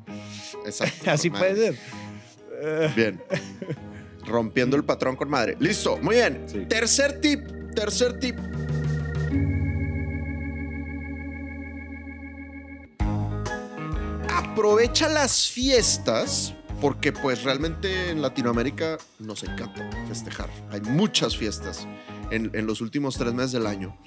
Exacto. 0.67 1.09
Así 1.09 1.31
madre. 1.31 1.55
puede 1.55 1.73
ser. 1.73 2.95
Bien. 2.95 3.23
Rompiendo 4.27 4.77
el 4.77 4.83
patrón 4.83 5.15
con 5.15 5.27
madre. 5.27 5.57
Listo. 5.59 5.97
Muy 5.97 6.17
bien. 6.17 6.43
Sí. 6.45 6.63
Tercer 6.69 7.19
tip. 7.21 7.39
Tercer 7.73 8.19
tip. 8.19 8.37
Aprovecha 14.29 15.09
las 15.09 15.49
fiestas 15.49 16.53
porque 16.81 17.11
pues 17.11 17.43
realmente 17.43 18.09
en 18.11 18.21
Latinoamérica 18.21 18.97
nos 19.19 19.43
encanta 19.43 19.89
festejar. 20.07 20.49
Hay 20.71 20.81
muchas 20.81 21.35
fiestas 21.35 21.87
en, 22.31 22.51
en 22.53 22.67
los 22.67 22.81
últimos 22.81 23.17
tres 23.17 23.33
meses 23.33 23.53
del 23.53 23.65
año. 23.67 23.97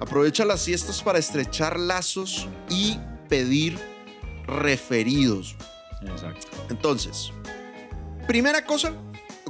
Aprovecha 0.00 0.44
las 0.44 0.64
fiestas 0.64 1.02
para 1.02 1.18
estrechar 1.18 1.78
lazos 1.78 2.48
y 2.68 2.98
pedir 3.28 3.78
referidos. 4.46 5.56
Exacto. 6.02 6.46
Entonces, 6.70 7.32
primera 8.26 8.64
cosa, 8.64 8.94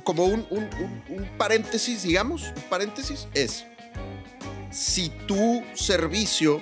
como 0.03 0.25
un, 0.25 0.47
un- 0.51 0.69
un- 0.81 1.03
un 1.19 1.29
paréntesis, 1.39 2.03
digamos, 2.03 2.43
un 2.57 2.63
paréntesis, 2.71 3.29
es, 3.35 3.65
si 4.71 5.11
tu 5.27 5.63
servicio 5.75 6.61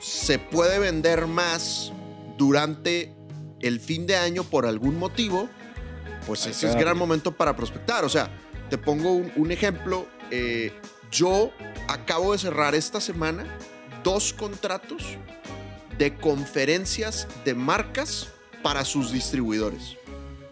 se 0.00 0.38
puede 0.38 0.78
vender 0.78 1.26
más 1.26 1.92
durante 2.36 3.14
el 3.60 3.80
fin 3.80 4.06
de 4.06 4.16
año 4.16 4.44
por 4.44 4.66
algún 4.66 4.98
motivo, 4.98 5.48
pues 6.26 6.46
ese 6.46 6.68
es 6.68 6.76
gran 6.76 6.96
momento 6.96 7.32
para 7.32 7.56
prospectar. 7.56 8.04
O 8.04 8.08
sea, 8.08 8.30
te 8.70 8.78
pongo 8.78 9.12
un, 9.12 9.32
un 9.36 9.50
ejemplo. 9.52 10.06
eh, 10.30 10.72
yo 11.10 11.52
acabo 11.88 12.32
de 12.32 12.38
cerrar 12.38 12.74
esta 12.74 13.00
semana 13.00 13.46
dos 14.04 14.34
contratos 14.34 15.16
de 15.96 16.14
conferencias 16.16 17.26
de 17.44 17.54
marcas 17.54 18.28
para 18.62 18.84
sus 18.84 19.10
distribuidores. 19.10 19.96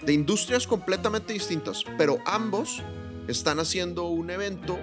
De 0.02 0.12
industrias 0.12 0.66
completamente 0.66 1.32
distintas, 1.32 1.84
pero 1.98 2.18
ambos 2.24 2.82
están 3.28 3.58
haciendo 3.60 4.04
un 4.04 4.30
evento 4.30 4.78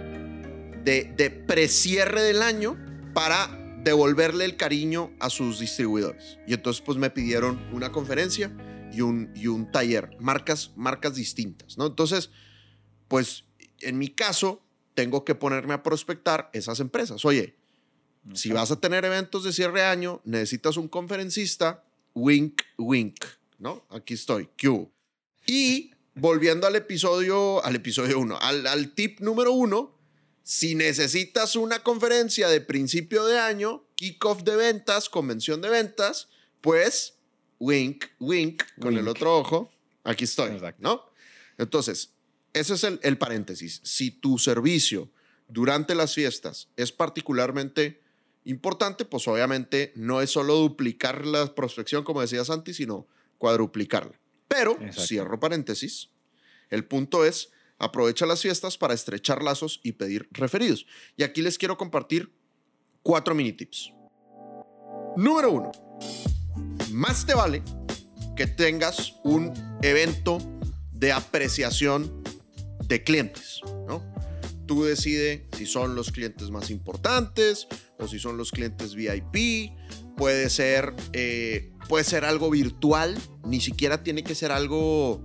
de, 0.83 1.11
de 1.17 1.29
precierre 1.31 2.21
del 2.21 2.41
año 2.43 2.77
para 3.13 3.49
devolverle 3.83 4.45
el 4.45 4.57
cariño 4.57 5.11
a 5.19 5.29
sus 5.29 5.59
distribuidores. 5.59 6.37
Y 6.47 6.53
entonces 6.53 6.81
pues 6.85 6.97
me 6.97 7.09
pidieron 7.09 7.59
una 7.73 7.91
conferencia 7.91 8.51
y 8.93 9.01
un, 9.01 9.31
y 9.35 9.47
un 9.47 9.71
taller, 9.71 10.15
marcas, 10.19 10.71
marcas 10.75 11.15
distintas, 11.15 11.77
¿no? 11.77 11.87
Entonces, 11.87 12.29
pues 13.07 13.45
en 13.81 13.97
mi 13.97 14.09
caso, 14.09 14.61
tengo 14.93 15.25
que 15.25 15.35
ponerme 15.35 15.73
a 15.73 15.83
prospectar 15.83 16.49
esas 16.53 16.79
empresas. 16.79 17.25
Oye, 17.25 17.55
si 18.33 18.51
vas 18.51 18.71
a 18.71 18.79
tener 18.79 19.03
eventos 19.05 19.43
de 19.43 19.51
cierre 19.51 19.81
de 19.81 19.85
año, 19.85 20.21
necesitas 20.23 20.77
un 20.77 20.87
conferencista, 20.87 21.83
wink, 22.13 22.61
wink, 22.77 23.25
¿no? 23.57 23.85
Aquí 23.89 24.13
estoy, 24.13 24.49
Q. 24.61 24.89
Y 25.45 25.91
volviendo 26.15 26.67
al 26.67 26.75
episodio, 26.75 27.63
al 27.65 27.75
episodio 27.75 28.19
1, 28.19 28.37
al, 28.39 28.67
al 28.67 28.93
tip 28.93 29.19
número 29.19 29.51
uno, 29.51 29.97
Si 30.43 30.75
necesitas 30.75 31.55
una 31.55 31.83
conferencia 31.83 32.49
de 32.49 32.61
principio 32.61 33.25
de 33.25 33.39
año, 33.39 33.85
kickoff 33.95 34.43
de 34.43 34.55
ventas, 34.55 35.09
convención 35.09 35.61
de 35.61 35.69
ventas, 35.69 36.27
pues 36.61 37.15
wink, 37.59 38.05
wink, 38.19 38.63
con 38.79 38.97
el 38.97 39.07
otro 39.07 39.37
ojo, 39.37 39.71
aquí 40.03 40.25
estoy, 40.25 40.51
Exacto. 40.51 40.81
¿no? 40.81 41.05
Entonces, 41.57 42.11
ese 42.51 42.73
es 42.73 42.83
el, 42.83 42.99
el 43.03 43.17
paréntesis. 43.17 43.79
Si 43.83 44.11
tu 44.11 44.37
servicio 44.37 45.09
durante 45.47 45.95
las 45.95 46.13
fiestas 46.13 46.67
es 46.75 46.91
particularmente 46.91 48.01
importante, 48.43 49.05
pues 49.05 49.27
obviamente 49.27 49.93
no 49.95 50.21
es 50.21 50.31
solo 50.31 50.55
duplicar 50.55 51.25
la 51.25 51.55
prospección, 51.55 52.03
como 52.03 52.21
decía 52.21 52.43
Santi, 52.43 52.73
sino 52.73 53.07
cuadruplicarla. 53.37 54.19
Pero, 54.47 54.73
Exacto. 54.73 55.07
cierro 55.07 55.39
paréntesis, 55.39 56.09
el 56.69 56.85
punto 56.85 57.25
es, 57.25 57.49
aprovecha 57.79 58.25
las 58.25 58.41
fiestas 58.41 58.77
para 58.77 58.93
estrechar 58.93 59.43
lazos 59.43 59.79
y 59.83 59.93
pedir 59.93 60.27
referidos. 60.31 60.85
Y 61.17 61.23
aquí 61.23 61.41
les 61.41 61.57
quiero 61.57 61.77
compartir 61.77 62.33
cuatro 63.01 63.35
mini 63.35 63.53
tips. 63.53 63.91
Número 65.17 65.51
uno, 65.51 65.71
más 66.91 67.25
te 67.25 67.33
vale 67.33 67.61
que 68.35 68.47
tengas 68.47 69.15
un 69.23 69.53
evento 69.81 70.39
de 70.91 71.11
apreciación 71.11 72.23
de 72.87 73.03
clientes, 73.03 73.61
¿no? 73.87 74.01
Tú 74.65 74.85
decides 74.85 75.41
si 75.57 75.65
son 75.65 75.93
los 75.95 76.11
clientes 76.11 76.49
más 76.49 76.69
importantes 76.69 77.67
o 77.99 78.07
si 78.07 78.17
son 78.17 78.37
los 78.37 78.51
clientes 78.51 78.95
VIP. 78.95 79.73
Puede 80.15 80.49
ser, 80.49 80.93
eh, 81.11 81.71
puede 81.89 82.05
ser 82.05 82.23
algo 82.23 82.49
virtual, 82.49 83.17
ni 83.45 83.59
siquiera 83.59 84.03
tiene 84.03 84.23
que 84.23 84.35
ser 84.35 84.51
algo 84.51 85.21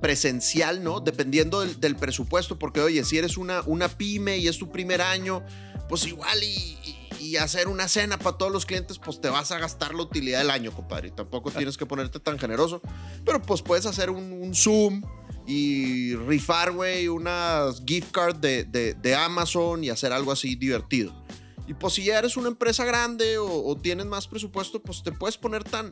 presencial, 0.00 0.82
¿no? 0.84 1.00
Dependiendo 1.00 1.60
del, 1.60 1.80
del 1.80 1.96
presupuesto, 1.96 2.58
porque 2.58 2.80
oye, 2.80 3.04
si 3.04 3.18
eres 3.18 3.36
una, 3.36 3.62
una 3.66 3.88
pyme 3.88 4.38
y 4.38 4.48
es 4.48 4.58
tu 4.58 4.70
primer 4.70 5.00
año, 5.02 5.42
pues 5.88 6.06
igual 6.06 6.42
y, 6.42 6.46
y- 6.84 6.96
y 7.18 7.36
hacer 7.38 7.66
una 7.66 7.88
cena 7.88 8.18
para 8.18 8.36
todos 8.36 8.52
los 8.52 8.66
clientes, 8.66 8.98
pues 8.98 9.20
te 9.20 9.28
vas 9.30 9.50
a 9.50 9.58
gastar 9.58 9.94
la 9.94 10.02
utilidad 10.02 10.38
del 10.40 10.50
año, 10.50 10.70
compadre. 10.70 11.08
Y 11.08 11.10
tampoco 11.10 11.50
tienes 11.50 11.76
que 11.76 11.84
ponerte 11.86 12.20
tan 12.20 12.38
generoso, 12.38 12.80
pero 13.24 13.42
pues 13.42 13.62
puedes 13.62 13.86
hacer 13.86 14.10
un, 14.10 14.32
un 14.32 14.54
Zoom 14.54 15.02
y 15.46 16.14
rifar, 16.14 16.72
güey, 16.72 17.08
unas 17.08 17.82
gift 17.86 18.12
card 18.12 18.36
de, 18.36 18.64
de- 18.64 18.94
de 18.94 19.14
Amazon 19.14 19.82
y 19.82 19.88
hacer 19.90 20.12
algo 20.12 20.30
así 20.30 20.54
divertido. 20.56 21.24
Y 21.66 21.74
pues 21.74 21.94
si 21.94 22.04
ya 22.04 22.18
eres 22.18 22.36
una 22.36 22.46
empresa 22.48 22.84
grande 22.84 23.38
o, 23.38 23.64
o 23.66 23.76
tienes 23.76 24.06
más 24.06 24.28
presupuesto, 24.28 24.80
pues 24.80 25.02
te 25.02 25.10
puedes 25.10 25.36
poner 25.36 25.64
tan, 25.64 25.90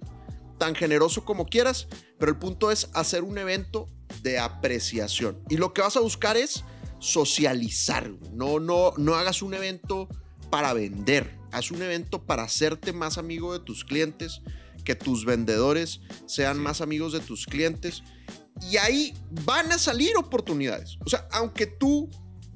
tan 0.58 0.74
generoso 0.74 1.24
como 1.24 1.46
quieras, 1.46 1.88
pero 2.18 2.32
el 2.32 2.38
punto 2.38 2.70
es 2.70 2.88
hacer 2.94 3.22
un 3.22 3.38
evento 3.38 3.88
de 4.22 4.38
apreciación. 4.38 5.38
Y 5.48 5.56
lo 5.56 5.72
que 5.72 5.82
vas 5.82 5.96
a 5.96 6.00
buscar 6.00 6.36
es 6.36 6.64
socializar. 6.98 8.10
No, 8.32 8.60
no, 8.60 8.92
no 8.96 9.14
hagas 9.14 9.42
un 9.42 9.54
evento 9.54 10.08
para 10.50 10.72
vender. 10.72 11.38
Haz 11.52 11.70
un 11.70 11.82
evento 11.82 12.24
para 12.24 12.44
hacerte 12.44 12.92
más 12.92 13.18
amigo 13.18 13.52
de 13.52 13.60
tus 13.60 13.84
clientes, 13.84 14.40
que 14.84 14.94
tus 14.94 15.24
vendedores 15.24 16.00
sean 16.26 16.58
más 16.58 16.80
amigos 16.80 17.12
de 17.12 17.20
tus 17.20 17.46
clientes. 17.46 18.02
Y 18.70 18.76
ahí 18.76 19.14
van 19.44 19.70
a 19.72 19.78
salir 19.78 20.16
oportunidades. 20.16 20.96
O 21.04 21.10
sea, 21.10 21.28
aunque 21.32 21.66
tú, 21.66 22.08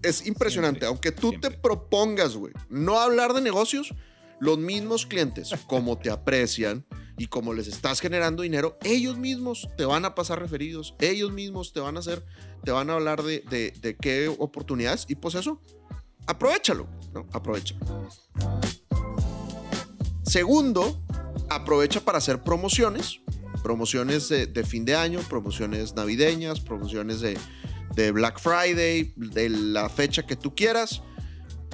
es 0.03 0.27
impresionante, 0.27 0.81
Siempre, 0.81 0.89
aunque 0.89 1.13
tú 1.13 1.31
siempre. 1.31 1.51
te 1.51 1.59
propongas, 1.59 2.37
güey, 2.37 2.53
no 2.69 3.01
hablar 3.01 3.35
de 3.35 3.41
negocios, 3.41 3.95
los 4.41 4.59
mismos 4.59 5.07
clientes, 5.07 5.51
como 5.67 5.99
te 5.99 6.11
aprecian 6.11 6.87
y 7.19 7.27
como 7.27 7.53
les 7.53 7.67
estás 7.67 8.01
generando 8.01 8.43
dinero, 8.43 8.79
ellos 8.85 9.19
mismos 9.19 9.69
te 9.77 9.85
van 9.85 10.05
a 10.05 10.15
pasar 10.15 10.41
referidos, 10.41 10.95
ellos 11.01 11.33
mismos 11.33 11.73
te 11.73 11.81
van 11.81 11.97
a 11.97 12.01
hacer, 12.01 12.25
te 12.65 12.71
van 12.71 12.89
a 12.91 12.95
hablar 12.95 13.23
de, 13.23 13.97
qué 14.01 14.29
oportunidades 14.39 15.05
y 15.09 15.17
pues 15.17 15.35
eso, 15.35 15.61
aprovechalo, 16.27 16.87
¿no? 17.13 17.27
Aprovechalo. 17.33 17.81
Segundo, 20.23 21.03
aprovecha 21.51 22.01
para 22.01 22.19
hacer 22.19 22.43
promociones, 22.43 23.21
promociones 23.63 24.29
de, 24.29 24.47
de 24.47 24.65
fin 24.65 24.85
de 24.85 24.95
año, 24.95 25.21
promociones 25.29 25.95
navideñas, 25.95 26.61
promociones 26.61 27.21
de, 27.21 27.37
de 27.97 28.13
Black 28.13 28.39
Friday, 28.39 29.13
de 29.17 29.49
la 29.49 29.89
fecha 29.89 30.25
que 30.25 30.37
tú 30.37 30.55
quieras. 30.55 31.03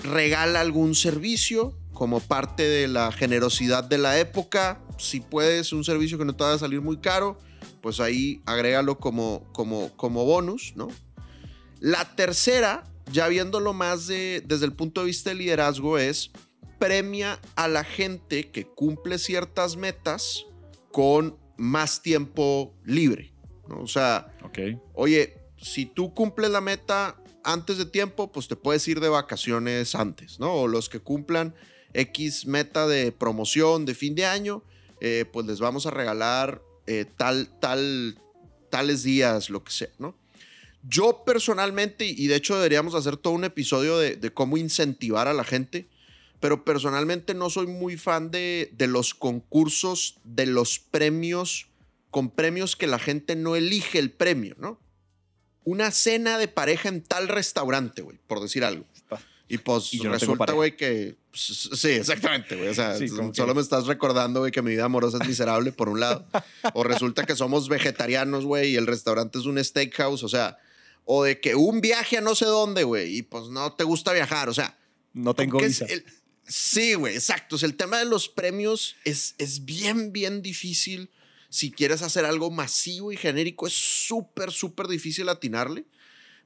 Regala 0.03 0.61
algún 0.61 0.95
servicio 0.95 1.79
como 1.93 2.21
parte 2.21 2.63
de 2.63 2.89
la 2.89 3.13
generosidad 3.13 3.85
de 3.85 3.99
la 3.99 4.19
época. 4.19 4.84
Si 4.99 5.21
puedes, 5.21 5.73
un 5.73 5.85
servicio 5.85 6.19
que 6.19 6.25
no 6.25 6.35
te 6.35 6.45
va 6.45 6.53
a 6.53 6.59
salir 6.59 6.81
muy 6.81 6.99
caro, 6.99 7.39
pues 7.81 8.01
ahí 8.01 8.43
agrégalo 8.47 8.99
como, 8.99 9.47
como, 9.53 9.91
como 9.97 10.25
bonus, 10.25 10.73
¿no? 10.77 10.89
La 11.81 12.17
tercera, 12.17 12.85
ya 13.13 13.29
viéndolo 13.29 13.73
más 13.73 14.07
de, 14.07 14.43
desde 14.47 14.67
el 14.67 14.73
punto 14.73 15.01
de 15.01 15.09
vista 15.09 15.31
de 15.31 15.37
liderazgo, 15.37 15.99
es 15.99 16.31
premia 16.79 17.41
a 17.57 17.69
la 17.69 17.85
gente 17.85 18.51
que 18.51 18.67
cumple 18.67 19.19
ciertas 19.19 19.77
metas 19.77 20.47
con 20.93 21.39
más 21.57 22.03
tiempo 22.03 22.75
libre. 22.85 23.33
¿no? 23.69 23.81
O 23.81 23.87
sea, 23.87 24.33
oye, 24.95 25.39
si 25.57 25.87
tú 25.87 26.15
cumples 26.15 26.51
la 26.51 26.61
meta 26.61 27.17
antes 27.43 27.79
de 27.79 27.87
tiempo, 27.87 28.33
pues 28.33 28.49
te 28.49 28.57
puedes 28.57 28.87
ir 28.89 29.01
de 29.01 29.09
vacaciones 29.09 29.95
antes, 29.95 30.41
¿no? 30.41 30.53
O 30.53 30.69
los 30.69 30.89
que 30.89 31.01
cumplan 31.01 31.55
X 31.93 32.47
meta 32.47 32.87
de 32.87 33.13
promoción 33.13 33.85
de 33.85 33.95
fin 33.95 34.15
de 34.15 34.27
año, 34.27 34.63
eh, 35.01 35.25
pues 35.33 35.47
les 35.47 35.61
vamos 35.61 35.87
a 35.87 35.91
regalar 35.91 36.63
eh, 36.87 37.07
tal, 37.17 37.49
tal, 37.61 38.19
tales 38.71 39.03
días, 39.03 39.51
lo 39.51 39.65
que 39.65 39.73
sea, 39.73 39.89
¿no? 39.99 40.15
Yo 40.87 41.23
personalmente, 41.25 42.05
y 42.05 42.27
de 42.27 42.37
hecho 42.37 42.57
deberíamos 42.57 42.95
hacer 42.95 43.17
todo 43.17 43.33
un 43.33 43.45
episodio 43.45 43.99
de, 43.99 44.33
cómo 44.35 44.59
incentivar 44.59 45.29
a 45.29 45.33
la 45.33 45.45
gente, 45.45 45.89
pero 46.41 46.63
personalmente 46.65 47.33
no 47.33 47.49
soy 47.49 47.67
muy 47.67 47.97
fan 47.97 48.31
de, 48.31 48.71
de 48.77 48.87
los 48.87 49.15
concursos, 49.15 50.19
de 50.25 50.45
los 50.45 50.79
premios, 50.79 51.69
con 52.11 52.29
premios 52.29 52.77
que 52.77 52.87
la 52.87 52.99
gente 52.99 53.35
no 53.35 53.57
elige 53.57 53.99
el 53.99 54.11
premio, 54.11 54.57
¿no? 54.59 54.79
Una 55.65 55.91
cena 55.91 56.37
de 56.37 56.49
pareja 56.49 56.91
en 56.91 57.03
tal 57.03 57.29
restaurante, 57.29 58.03
güey, 58.03 58.19
por 58.27 58.41
decir 58.41 58.63
algo. 58.63 58.85
Y 59.55 59.59
pues 59.59 59.93
Y 59.95 59.99
resulta, 60.01 60.53
güey, 60.53 60.77
que... 60.77 61.17
pues, 61.31 61.69
Sí, 61.75 61.89
exactamente, 61.91 62.57
güey. 62.57 62.69
O 62.69 62.75
sea, 62.75 62.97
Sí, 62.97 63.09
como 63.09 63.31
que- 63.33 63.37
solo 63.37 63.55
me 63.55 63.61
estás 63.61 63.87
recordando, 63.87 64.41
güey, 64.41 64.53
que 64.53 64.63
mi 64.63 64.73
vida 64.73 64.85
amorosa 64.85 65.19
es 65.21 65.29
miserable, 65.29 65.73
por 65.73 65.89
un 65.89 66.01
lado. 66.01 66.27
O 66.75 66.83
resulta 66.85 67.25
que 67.27 67.37
somos 67.37 67.69
vegetarianos, 67.69 68.45
güey, 68.45 68.73
y 68.73 68.77
el 68.77 68.87
restaurante 68.87 69.39
es 69.39 69.47
un 69.47 69.63
steakhouse, 69.63 70.23
o 70.23 70.29
sea... 70.29 70.59
O 71.07 71.23
de 71.23 71.39
que 71.39 71.55
un 71.55 71.83
viaje 71.83 72.17
a 72.17 72.21
no 72.23 72.35
sé 72.35 72.47
dónde, 72.47 72.83
güey, 72.85 73.19
y 73.19 73.23
pues 73.23 73.49
no 73.51 73.75
te 73.75 73.85
gusta 73.85 74.13
viajar, 74.15 74.49
o 74.49 74.55
sea... 74.55 74.79
No 75.13 75.35
tengo 75.35 75.59
visa. 75.61 75.85
el- 75.85 76.05
sí, 76.47 76.95
güey, 76.95 77.15
exacto. 77.15 77.57
O 77.57 77.59
sea, 77.59 77.69
el 77.69 77.77
tema 77.77 77.99
de 77.99 78.07
los 78.07 78.29
premios 78.31 78.97
es, 79.05 79.35
es 79.39 79.65
bien, 79.67 80.13
bien 80.13 80.41
difícil. 80.43 81.11
Si 81.51 81.71
quieres 81.71 82.03
hacer 82.03 82.25
algo 82.25 82.51
masivo 82.51 83.13
y 83.13 83.17
genérico, 83.17 83.67
es 83.67 83.75
súper, 83.75 84.51
súper 84.51 84.89
difícil 84.89 85.29
atinarle. 85.29 85.85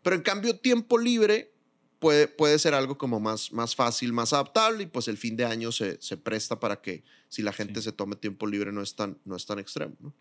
Pero 0.02 0.16
en 0.16 0.22
cambio, 0.22 0.56
tiempo 0.58 0.98
libre 0.98 1.52
puede, 1.98 2.28
puede 2.28 2.58
ser 2.58 2.74
algo 2.74 2.96
como 2.98 3.20
más, 3.20 3.52
más 3.52 3.74
fácil, 3.74 4.12
más 4.12 4.32
adaptable. 4.32 4.84
Y 4.84 4.86
pues 4.86 5.08
el 5.08 5.16
fin 5.18 5.36
de 5.36 5.44
año 5.44 5.72
se, 5.72 6.00
se 6.00 6.16
presta 6.16 6.58
para 6.60 6.80
que 6.80 7.02
si 7.28 7.42
la 7.42 7.52
gente 7.52 7.80
Sí. 7.80 7.84
se 7.84 7.92
tome 7.92 8.16
tiempo 8.16 8.46
libre 8.46 8.72
no 8.72 8.82
es 8.82 8.94
tan, 8.94 9.18
no 9.24 9.36
es 9.36 9.46
tan 9.46 9.58
extremo. 9.58 9.94
¿no? 10.00 10.14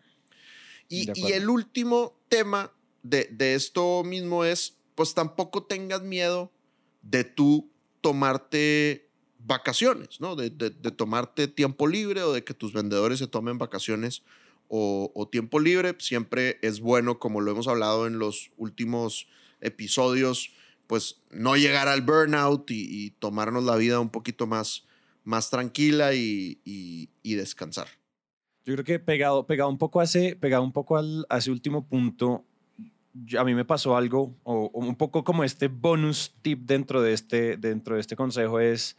Y, 0.88 1.10
y 1.14 1.32
el 1.32 1.48
último 1.50 2.18
tema 2.28 2.72
de, 3.02 3.28
de 3.30 3.54
esto 3.54 4.02
mismo 4.04 4.44
es, 4.44 4.76
pues 4.94 5.14
tampoco 5.14 5.62
tengas 5.64 6.02
miedo 6.02 6.50
de 7.02 7.24
tú 7.24 7.70
tomarte 8.00 9.08
vacaciones, 9.38 10.20
¿no? 10.20 10.34
De, 10.36 10.50
de- 10.50 10.70
de 10.70 10.90
tomarte 10.90 11.46
tiempo 11.48 11.86
libre 11.86 12.22
o 12.22 12.32
de 12.32 12.42
que 12.44 12.54
tus 12.54 12.72
vendedores 12.72 13.18
se 13.20 13.26
tomen 13.28 13.56
vacaciones 13.58 14.22
o, 14.68 15.12
o 15.14 15.28
tiempo 15.28 15.60
libre. 15.60 15.94
Siempre 16.00 16.58
es 16.62 16.80
bueno, 16.80 17.18
como 17.18 17.40
lo 17.40 17.50
hemos 17.52 17.68
hablado 17.68 18.06
en 18.06 18.18
los 18.18 18.50
últimos 18.56 19.28
episodios, 19.60 20.52
pues 20.88 21.22
no 21.30 21.54
llegar 21.56 21.86
al 21.86 22.00
burnout 22.00 22.68
y, 22.70 23.10
tomarnos 23.20 23.62
la 23.62 23.76
vida 23.76 24.00
un 24.00 24.08
poquito 24.08 24.48
más, 24.48 24.86
más 25.22 25.50
tranquila 25.50 26.14
y, 26.14 26.60
y- 26.64 27.34
descansar. 27.34 27.86
Yo 28.64 28.74
creo 28.74 28.84
que 28.84 28.98
pegado, 28.98 29.46
pegado 29.46 29.70
un 29.70 29.78
poco 29.78 30.00
a 30.00 30.04
ese, 30.04 30.34
pegado 30.34 30.64
un 30.64 30.72
poco 30.72 30.96
al, 30.96 31.26
a 31.28 31.38
último 31.48 31.86
punto, 31.86 32.44
a 33.38 33.44
mí 33.44 33.54
me 33.54 33.64
pasó 33.64 33.96
algo, 33.96 34.34
o, 34.42 34.70
o 34.72 34.80
un 34.80 34.96
poco 34.96 35.24
como 35.24 35.44
este 35.44 35.68
bonus 35.68 36.34
tip 36.42 36.60
dentro 36.64 37.02
de 37.02 37.12
este, 37.12 37.56
dentro 37.58 37.94
de 37.94 38.00
este 38.00 38.16
consejo 38.16 38.58
es, 38.58 38.96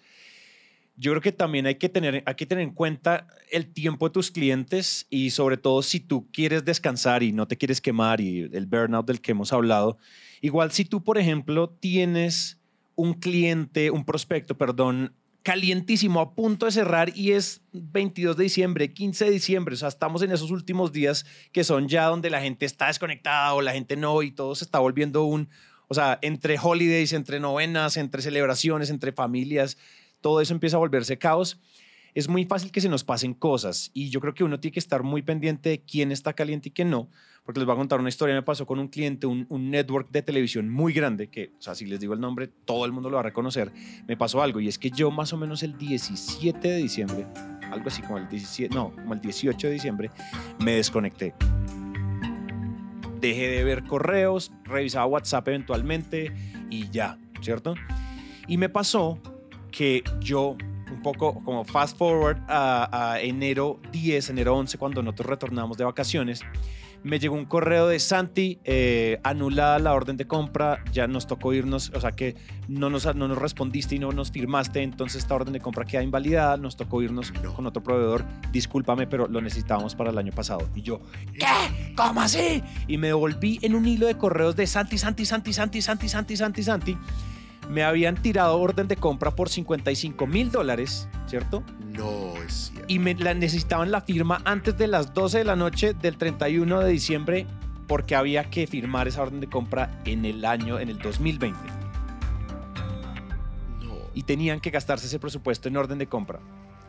yo 0.99 1.11
creo 1.13 1.21
que 1.21 1.31
también 1.31 1.65
hay 1.65 1.75
que, 1.75 1.87
tener, 1.87 2.23
hay 2.25 2.35
tener 2.35 2.61
en 2.61 2.73
cuenta 2.73 3.25
el 3.49 3.71
tiempo 3.71 4.09
de 4.09 4.13
tus 4.13 4.31
clientes 4.31 5.07
y 5.09 5.29
sobre 5.29 5.55
todo 5.55 5.81
si 5.81 6.01
tú 6.01 6.27
quieres 6.31 6.65
descansar 6.65 7.23
y 7.23 7.31
no 7.31 7.47
te 7.47 7.57
quieres 7.57 7.79
quemar 7.79 8.19
y 8.19 8.49
el 8.51 8.65
burnout 8.65 9.07
del 9.07 9.21
que 9.21 9.31
hemos 9.31 9.53
hablado, 9.53 9.97
igual 10.41 10.73
si 10.73 10.83
tú, 10.83 11.01
por 11.01 11.17
ejemplo, 11.17 11.69
tienes 11.69 12.59
un 12.95 13.13
cliente, 13.13 13.91
un 13.91 14.03
prospecto, 14.03 14.57
perdón, 14.57 15.13
calientísimo, 15.41 16.19
a 16.19 16.35
punto 16.35 16.65
de 16.65 16.73
cerrar 16.73 17.15
y 17.15 17.31
es 17.31 17.61
22 17.71 18.35
de 18.35 18.43
diciembre, 18.43 18.93
15 18.93 19.23
de 19.23 19.31
diciembre, 19.31 19.75
o 19.75 19.77
sea, 19.77 19.87
estamos 19.87 20.21
en 20.21 20.33
esos 20.33 20.51
últimos 20.51 20.91
días 20.91 21.25
que 21.53 21.63
son 21.63 21.87
ya 21.87 22.07
donde 22.07 22.29
la 22.29 22.41
gente 22.41 22.65
está 22.65 22.87
desconectada 22.87 23.53
o 23.53 23.61
la 23.61 23.71
gente 23.71 23.95
no 23.95 24.21
y 24.21 24.31
todo 24.31 24.53
se 24.53 24.65
está 24.65 24.79
volviendo 24.79 25.23
un, 25.23 25.47
O 25.87 25.93
sea, 25.93 26.19
entre 26.21 26.57
holidays, 26.61 27.13
entre 27.13 27.39
novenas, 27.39 27.95
entre 27.95 28.21
celebraciones, 28.21 28.89
entre 28.89 29.13
familias, 29.13 29.77
todo 30.21 30.41
eso 30.41 30.53
empieza 30.53 30.77
a 30.77 30.79
volverse 30.79 31.17
caos. 31.17 31.59
Es 32.15 32.27
muy 32.27 32.45
fácil 32.45 32.71
que 32.71 32.81
se 32.81 32.89
nos 32.89 33.03
pasen 33.03 33.33
cosas 33.35 33.91
y 33.93 34.09
yo 34.09 34.19
creo 34.19 34.33
que 34.33 34.43
uno 34.43 34.59
tiene 34.59 34.73
que 34.73 34.79
estar 34.79 35.03
muy 35.03 35.21
pendiente 35.21 35.69
de 35.69 35.81
quién 35.81 36.11
está 36.11 36.33
caliente 36.33 36.69
y 36.69 36.71
quién 36.71 36.89
no, 36.89 37.07
porque 37.45 37.59
les 37.59 37.67
voy 37.67 37.73
a 37.73 37.77
contar 37.77 37.99
una 37.99 38.09
historia. 38.09 38.33
Me 38.33 38.41
pasó 38.41 38.65
con 38.65 38.79
un 38.79 38.87
cliente, 38.87 39.27
un, 39.27 39.45
un 39.49 39.69
network 39.69 40.09
de 40.09 40.23
televisión 40.23 40.69
muy 40.69 40.91
grande, 40.91 41.29
que, 41.29 41.51
o 41.59 41.61
sea, 41.61 41.75
si 41.75 41.85
les 41.85 41.99
digo 41.99 42.13
el 42.15 42.19
nombre, 42.19 42.47
todo 42.47 42.85
el 42.85 42.91
mundo 42.91 43.09
lo 43.09 43.15
va 43.15 43.21
a 43.21 43.23
reconocer. 43.23 43.71
Me 44.07 44.17
pasó 44.17 44.41
algo 44.41 44.59
y 44.59 44.67
es 44.67 44.79
que 44.79 44.89
yo 44.89 45.11
más 45.11 45.33
o 45.33 45.37
menos 45.37 45.61
el 45.61 45.77
17 45.77 46.67
de 46.67 46.77
diciembre, 46.77 47.27
algo 47.71 47.87
así 47.87 48.01
como 48.01 48.17
el 48.17 48.27
17, 48.27 48.73
no, 48.73 48.91
como 48.95 49.13
el 49.13 49.21
18 49.21 49.67
de 49.67 49.73
diciembre, 49.73 50.11
me 50.59 50.73
desconecté 50.73 51.35
dejé 53.19 53.49
de 53.49 53.63
ver 53.63 53.83
correos, 53.83 54.51
revisaba 54.63 55.05
WhatsApp 55.05 55.47
eventualmente 55.49 56.33
y 56.69 56.89
ya, 56.89 57.17
¿cierto? 57.41 57.75
Y 58.47 58.57
me 58.57 58.69
pasó 58.69 59.19
que 59.71 60.03
yo, 60.19 60.57
un 60.91 61.01
poco 61.01 61.43
como 61.43 61.65
fast 61.65 61.97
forward 61.97 62.37
a, 62.47 63.11
a 63.11 63.21
enero 63.21 63.79
10, 63.91 64.29
enero 64.31 64.55
11, 64.55 64.77
cuando 64.77 65.01
nosotros 65.01 65.29
retornamos 65.29 65.77
de 65.77 65.85
vacaciones, 65.85 66.43
me 67.03 67.19
llegó 67.19 67.35
un 67.35 67.45
correo 67.45 67.87
de 67.87 67.99
Santi, 67.99 68.59
eh, 68.63 69.19
anulada 69.23 69.79
la 69.79 69.93
orden 69.93 70.17
de 70.17 70.27
compra, 70.27 70.83
ya 70.91 71.07
nos 71.07 71.27
tocó 71.27 71.53
irnos, 71.53 71.91
o 71.93 72.01
sea 72.01 72.11
que 72.11 72.35
no 72.67 72.89
nos, 72.89 73.05
no 73.15 73.27
nos 73.27 73.37
respondiste 73.37 73.95
y 73.95 73.99
no 73.99 74.11
nos 74.11 74.31
firmaste, 74.31 74.81
entonces 74.81 75.23
esta 75.23 75.35
orden 75.35 75.53
de 75.53 75.59
compra 75.59 75.85
queda 75.85 76.03
invalidada, 76.03 76.57
nos 76.57 76.75
tocó 76.75 77.01
irnos 77.01 77.31
con 77.31 77.65
otro 77.65 77.81
proveedor, 77.81 78.25
discúlpame, 78.51 79.07
pero 79.07 79.27
lo 79.27 79.41
necesitábamos 79.41 79.95
para 79.95 80.09
el 80.09 80.17
año 80.17 80.33
pasado. 80.33 80.69
Y 80.75 80.81
yo, 80.81 80.99
¿qué? 81.33 81.93
¿Cómo 81.95 82.21
así? 82.21 82.61
Y 82.87 82.97
me 82.97 83.07
devolví 83.07 83.59
en 83.61 83.75
un 83.75 83.87
hilo 83.87 84.07
de 84.07 84.17
correos 84.17 84.55
de 84.55 84.67
Santi, 84.67 84.97
Santi, 84.97 85.25
Santi, 85.25 85.53
Santi, 85.53 85.81
Santi, 85.81 86.09
Santi, 86.09 86.37
Santi, 86.37 86.63
Santi. 86.63 86.97
Me 87.69 87.83
habían 87.83 88.15
tirado 88.15 88.59
orden 88.59 88.87
de 88.87 88.97
compra 88.97 89.31
por 89.31 89.47
55 89.47 90.27
mil 90.27 90.51
dólares, 90.51 91.07
¿cierto? 91.27 91.63
No, 91.79 92.33
es 92.43 92.71
cierto. 92.73 92.85
y 92.87 92.99
me 92.99 93.13
la 93.13 93.33
necesitaban 93.33 93.91
la 93.91 94.01
firma 94.01 94.41
antes 94.43 94.77
de 94.77 94.87
las 94.87 95.13
12 95.13 95.37
de 95.37 95.43
la 95.43 95.55
noche 95.55 95.93
del 95.93 96.17
31 96.17 96.79
de 96.81 96.91
diciembre 96.91 97.47
porque 97.87 98.15
había 98.15 98.43
que 98.49 98.67
firmar 98.67 99.07
esa 99.07 99.23
orden 99.23 99.39
de 99.39 99.47
compra 99.47 100.01
en 100.05 100.23
el 100.23 100.45
año, 100.45 100.79
en 100.79 100.89
el 100.89 100.99
2020. 100.99 101.59
No. 103.81 103.95
Y 104.13 104.23
tenían 104.23 104.59
que 104.59 104.69
gastarse 104.69 105.07
ese 105.07 105.19
presupuesto 105.19 105.69
en 105.69 105.77
orden 105.77 105.97
de 105.97 106.07
compra. 106.07 106.39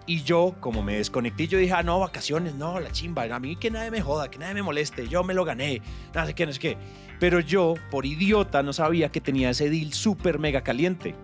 Y 0.07 0.23
yo, 0.23 0.57
como 0.61 0.83
me 0.83 0.97
desconecté, 0.97 1.47
yo 1.47 1.59
dije, 1.59 1.73
ah, 1.73 1.83
no, 1.83 2.01
vacaciones, 2.01 2.55
no, 2.55 2.81
la 2.81 2.91
chimba, 2.91 3.23
a 3.25 3.39
mí 3.39 3.57
que 3.57 3.71
nadie 3.71 3.91
me 3.91 4.01
joda, 4.01 4.31
que 4.31 4.39
nadie 4.39 4.55
me 4.55 4.63
moleste, 4.63 5.09
yo 5.09 5.25
me 5.25 5.35
lo 5.35 5.45
gané, 5.45 5.81
no 6.15 6.27
sé 6.27 6.35
qué, 6.35 6.47
no 6.47 6.53
sé 6.53 6.59
qué. 6.59 6.77
Pero 7.21 7.39
yo, 7.39 7.75
por 7.91 8.07
idiota, 8.07 8.63
no 8.65 8.73
sabía 8.73 9.13
que 9.13 9.21
tenía 9.21 9.51
ese 9.51 9.71
deal 9.71 9.93
súper 9.93 10.41
mega 10.41 10.63
caliente. 10.63 11.15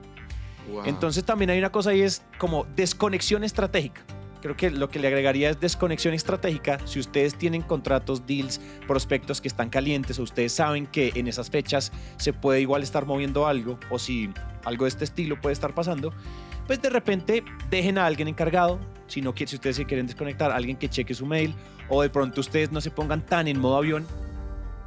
Wow. 0.71 0.83
Entonces 0.85 1.25
también 1.25 1.51
hay 1.51 1.59
una 1.59 1.73
cosa 1.73 1.95
y 1.95 2.03
es 2.03 2.23
como 2.39 2.67
desconexión 2.77 3.43
estratégica. 3.43 4.03
Creo 4.43 4.57
que 4.57 4.71
lo 4.71 4.91
que 4.91 4.99
le 4.99 5.09
agregaría 5.09 5.51
es 5.51 5.59
desconexión 5.59 6.15
estratégica. 6.15 6.79
Si 6.87 7.01
ustedes 7.01 7.35
tienen 7.35 7.63
contratos, 7.63 8.27
deals, 8.27 8.61
prospectos 8.87 9.41
que 9.41 9.49
están 9.49 9.71
calientes 9.71 10.19
o 10.19 10.23
ustedes 10.23 10.53
saben 10.53 10.87
que 10.87 11.13
en 11.15 11.27
esas 11.27 11.51
fechas 11.51 11.91
se 12.17 12.33
puede 12.33 12.61
igual 12.61 12.83
estar 12.83 13.07
moviendo 13.07 13.47
algo 13.47 13.79
o 13.91 13.99
si 13.99 14.31
algo 14.65 14.85
de 14.85 14.91
este 14.91 15.05
estilo 15.05 15.41
puede 15.41 15.55
estar 15.55 15.75
pasando, 15.75 16.13
pues 16.67 16.83
de 16.83 16.91
repente 16.91 17.43
dejen 17.71 17.99
a 17.99 18.07
alguien 18.07 18.29
encargado. 18.29 18.79
Si, 19.07 19.23
no, 19.23 19.33
si 19.37 19.55
ustedes 19.57 19.77
se 19.77 19.85
quieren 19.85 20.07
desconectar, 20.07 20.53
alguien 20.53 20.77
que 20.77 20.89
cheque 20.89 21.15
su 21.15 21.27
mail 21.27 21.55
o 21.89 22.03
de 22.03 22.11
pronto 22.11 22.41
ustedes 22.41 22.71
no 22.71 22.81
se 22.81 22.91
pongan 22.91 23.25
tan 23.25 23.49
en 23.49 23.59
modo 23.59 23.77
avión. 23.77 24.07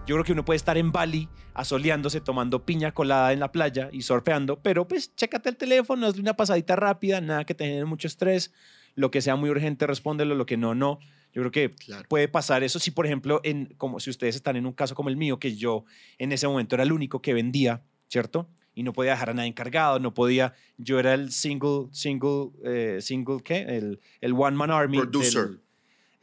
Yo 0.09 0.15
creo 0.15 0.25
que 0.25 0.31
uno 0.31 0.43
puede 0.43 0.57
estar 0.57 0.75
en 0.75 0.91
Bali 0.91 1.29
asoleándose, 1.53 2.19
tomando 2.19 2.65
piña 2.65 2.91
colada 2.93 3.31
en 3.31 3.39
la 3.39 3.51
playa 3.51 3.89
y 3.91 4.01
surfeando, 4.01 4.59
pero 4.59 4.87
pues 4.87 5.15
chécate 5.15 5.49
el 5.49 5.55
teléfono, 5.55 6.07
hazle 6.07 6.21
una 6.23 6.33
pasadita 6.35 6.75
rápida, 6.75 7.21
nada 7.21 7.45
que 7.45 7.53
te 7.53 7.65
genere 7.65 7.85
mucho 7.85 8.07
estrés. 8.07 8.51
Lo 8.95 9.11
que 9.11 9.21
sea 9.21 9.35
muy 9.35 9.51
urgente, 9.51 9.85
respóndelo, 9.85 10.33
lo 10.33 10.47
que 10.47 10.57
no, 10.57 10.73
no. 10.73 10.97
Yo 11.31 11.43
creo 11.43 11.51
que 11.51 11.75
Claro. 11.75 12.09
puede 12.09 12.27
pasar 12.27 12.63
eso 12.63 12.79
si, 12.79 12.89
por 12.89 13.05
ejemplo, 13.05 13.39
en, 13.43 13.67
como 13.77 13.99
si 13.99 14.09
ustedes 14.09 14.35
están 14.35 14.55
en 14.55 14.65
un 14.65 14.73
caso 14.73 14.95
como 14.95 15.09
el 15.09 15.15
mío, 15.15 15.37
que 15.37 15.55
yo 15.55 15.85
en 16.17 16.31
ese 16.31 16.47
momento 16.47 16.73
era 16.75 16.81
el 16.81 16.91
único 16.91 17.21
que 17.21 17.35
vendía, 17.35 17.83
¿cierto? 18.07 18.49
Y 18.73 18.81
no 18.81 18.93
podía 18.93 19.11
dejar 19.11 19.29
a 19.29 19.33
nadie 19.35 19.49
encargado, 19.49 19.99
no 19.99 20.15
podía, 20.15 20.55
yo 20.79 20.97
era 20.99 21.13
el 21.13 21.31
single, 21.31 21.85
single, 21.91 22.49
eh, 22.65 22.97
single, 22.99 23.43
¿qué? 23.43 23.59
El, 23.61 23.99
el 24.21 24.33
one 24.33 24.57
man 24.57 24.71
army. 24.71 24.97
del- 24.97 25.09
Producer. 25.09 25.49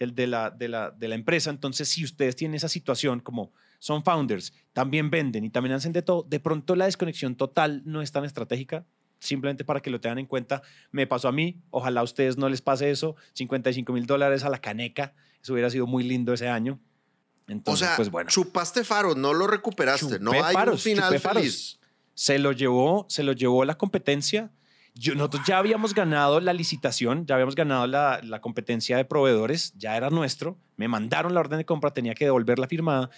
el 0.00 0.12
de 0.16 0.26
la, 0.26 0.50
de, 0.50 0.66
la, 0.66 0.90
de 0.90 1.06
la 1.06 1.14
empresa. 1.14 1.50
Entonces, 1.50 1.88
si 1.88 2.02
ustedes 2.02 2.34
tienen 2.34 2.56
esa 2.56 2.68
situación, 2.68 3.20
como 3.20 3.52
son 3.78 4.02
founders, 4.04 4.52
también 4.72 5.10
venden 5.10 5.44
y 5.44 5.50
también 5.50 5.74
hacen 5.74 5.92
de 5.92 6.02
todo, 6.02 6.22
de 6.22 6.40
pronto 6.40 6.76
la 6.76 6.86
desconexión 6.86 7.36
total 7.36 7.82
no 7.84 8.02
es 8.02 8.12
tan 8.12 8.24
estratégica. 8.24 8.86
Simplemente 9.18 9.64
para 9.64 9.80
que 9.80 9.88
lo 9.88 9.98
tengan 10.00 10.18
en 10.18 10.26
cuenta, 10.26 10.62
me 10.90 11.06
pasó 11.06 11.28
a 11.28 11.32
mí. 11.32 11.62
Ojalá 11.70 12.00
a 12.00 12.02
ustedes 12.04 12.36
no 12.36 12.48
les 12.50 12.60
pase 12.60 12.90
eso. 12.90 13.16
55 13.32 13.90
mil 13.92 14.06
dólares 14.06 14.44
a 14.44 14.50
la 14.50 14.58
caneca. 14.58 15.14
Eso 15.42 15.54
hubiera 15.54 15.70
sido 15.70 15.86
muy 15.86 16.04
lindo 16.04 16.34
ese 16.34 16.48
año. 16.48 16.78
O 17.48 17.52
Entonces, 17.52 17.86
sea, 17.88 17.96
pues 17.96 18.10
bueno. 18.10 18.28
chupaste 18.28 18.84
faro, 18.84 19.14
no 19.14 19.32
lo 19.32 19.46
recuperaste. 19.46 20.18
no 20.20 20.32
hay 20.32 20.40
un 20.40 20.52
faros, 20.52 20.82
final 20.82 21.08
chupé 21.08 21.18
faros. 21.18 21.42
feliz. 21.42 21.80
se 22.14 22.38
lo 22.38 22.52
llevó, 22.52 23.06
se 23.08 23.22
lo 23.22 23.32
llevó 23.32 23.64
la 23.64 23.78
competencia. 23.78 24.50
Yo, 24.94 25.14
nosotros 25.14 25.42
ya 25.46 25.58
habíamos 25.58 25.94
ganado 25.94 26.40
la 26.40 26.52
licitación, 26.52 27.26
ya 27.26 27.34
habíamos 27.36 27.54
ganado 27.54 27.86
la, 27.86 28.20
la 28.22 28.40
competencia 28.40 28.96
de 28.96 29.04
proveedores, 29.04 29.72
ya 29.76 29.96
era 29.96 30.10
nuestro. 30.10 30.58
Me 30.76 30.88
mandaron 30.88 31.34
la 31.34 31.40
orden 31.40 31.58
de 31.58 31.64
compra, 31.64 31.92
tenía 31.92 32.14
que 32.14 32.24
devolver 32.24 32.58
la 32.58 32.66
firmada. 32.66 33.10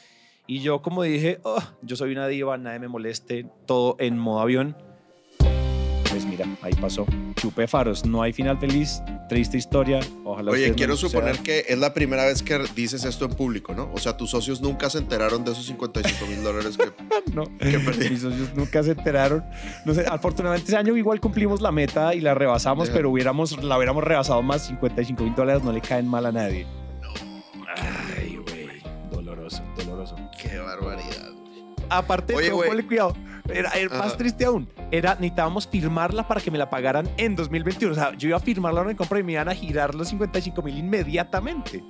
Y 0.50 0.60
yo, 0.60 0.80
como 0.80 1.02
dije, 1.02 1.40
"Oh, 1.42 1.62
yo 1.82 1.94
soy 1.94 2.12
una 2.12 2.26
diva, 2.26 2.56
nadie 2.56 2.78
me 2.78 2.88
moleste, 2.88 3.46
todo 3.66 3.96
en 3.98 4.18
modo 4.18 4.40
avión. 4.40 4.74
Pues 6.10 6.24
mira, 6.24 6.46
ahí 6.62 6.72
pasó. 6.80 7.04
Chupé 7.36 7.68
faros, 7.68 8.06
no 8.06 8.22
hay 8.22 8.32
final 8.32 8.58
feliz, 8.58 9.02
triste 9.28 9.58
historia. 9.58 10.00
Ojalá 10.24 10.50
Oye, 10.50 10.70
no 10.70 10.74
quiero 10.74 10.96
suponer 10.96 11.38
que 11.40 11.66
es 11.68 11.78
la 11.78 11.92
primera 11.92 12.24
vez 12.24 12.42
que 12.42 12.58
dices 12.74 13.04
esto 13.04 13.26
en 13.26 13.32
público, 13.32 13.74
¿no? 13.74 13.90
O 13.92 13.98
sea, 13.98 14.16
tus 14.16 14.30
socios 14.30 14.62
nunca 14.62 14.88
se 14.88 14.96
enteraron 14.96 15.44
de 15.44 15.52
esos 15.52 15.66
55 15.66 16.26
mil 16.26 16.42
dólares 16.42 16.78
que... 16.78 16.90
No, 17.34 17.44
perdí. 17.58 18.08
mis 18.10 18.22
socios 18.22 18.54
nunca 18.56 18.82
se 18.82 18.92
enteraron. 18.92 19.44
No 19.84 19.92
sé, 19.92 20.06
afortunadamente 20.08 20.68
ese 20.68 20.78
año 20.78 20.96
igual 20.96 21.20
cumplimos 21.20 21.60
la 21.60 21.72
meta 21.72 22.14
y 22.14 22.22
la 22.22 22.32
rebasamos, 22.34 22.88
pero 22.88 23.10
hubiéramos, 23.10 23.62
la 23.62 23.76
hubiéramos 23.76 24.02
rebasado 24.02 24.42
más 24.42 24.66
55 24.66 25.22
mil 25.22 25.34
dólares, 25.34 25.62
no 25.62 25.72
le 25.72 25.82
caen 25.82 26.08
mal 26.08 26.24
a 26.24 26.32
nadie. 26.32 26.66
Ay, 28.16 28.38
güey, 28.48 28.82
doloroso, 29.12 29.62
doloroso. 29.76 29.87
Qué 30.40 30.58
barbaridad. 30.58 31.32
Aparte, 31.90 32.34
pero 32.36 32.56
güey. 32.56 32.68
ponle 32.68 32.86
cuidado, 32.86 33.14
era, 33.48 33.70
era 33.70 33.96
más 33.96 34.08
Ajá. 34.08 34.16
triste 34.18 34.44
aún. 34.44 34.68
Era, 34.90 35.14
necesitábamos 35.14 35.66
firmarla 35.66 36.26
para 36.28 36.40
que 36.40 36.50
me 36.50 36.58
la 36.58 36.68
pagaran 36.68 37.08
en 37.16 37.34
2021. 37.34 37.92
O 37.92 37.94
sea, 37.94 38.14
yo 38.16 38.28
iba 38.28 38.36
a 38.36 38.40
firmar 38.40 38.74
la 38.74 38.80
orden 38.80 38.92
de 38.94 38.96
compra 38.96 39.18
y 39.20 39.22
me 39.22 39.32
iban 39.32 39.48
a 39.48 39.54
girar 39.54 39.94
los 39.94 40.08
55 40.08 40.60
mil 40.62 40.76
inmediatamente. 40.76 41.82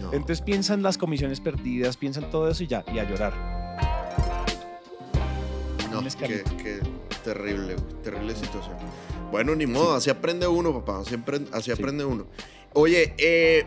No. 0.00 0.12
Entonces 0.12 0.40
piensan 0.42 0.82
las 0.82 0.96
comisiones 0.98 1.40
perdidas, 1.40 1.96
piensan 1.96 2.30
todo 2.30 2.48
eso 2.48 2.62
y 2.62 2.68
ya, 2.68 2.84
y 2.92 2.98
a 2.98 3.04
llorar. 3.04 3.32
No, 5.90 6.02
qué, 6.02 6.42
qué 6.62 6.80
terrible, 7.24 7.76
terrible 8.02 8.34
situación. 8.34 8.76
Bueno, 9.30 9.54
ni 9.54 9.66
modo, 9.66 9.94
así 9.94 10.08
aprende 10.10 10.46
uno, 10.46 10.72
papá, 10.72 11.00
así, 11.00 11.14
aprende, 11.14 11.50
así 11.52 11.64
Sí. 11.64 11.72
aprende 11.72 12.04
uno. 12.04 12.26
Oye, 12.74 13.14
eh, 13.18 13.66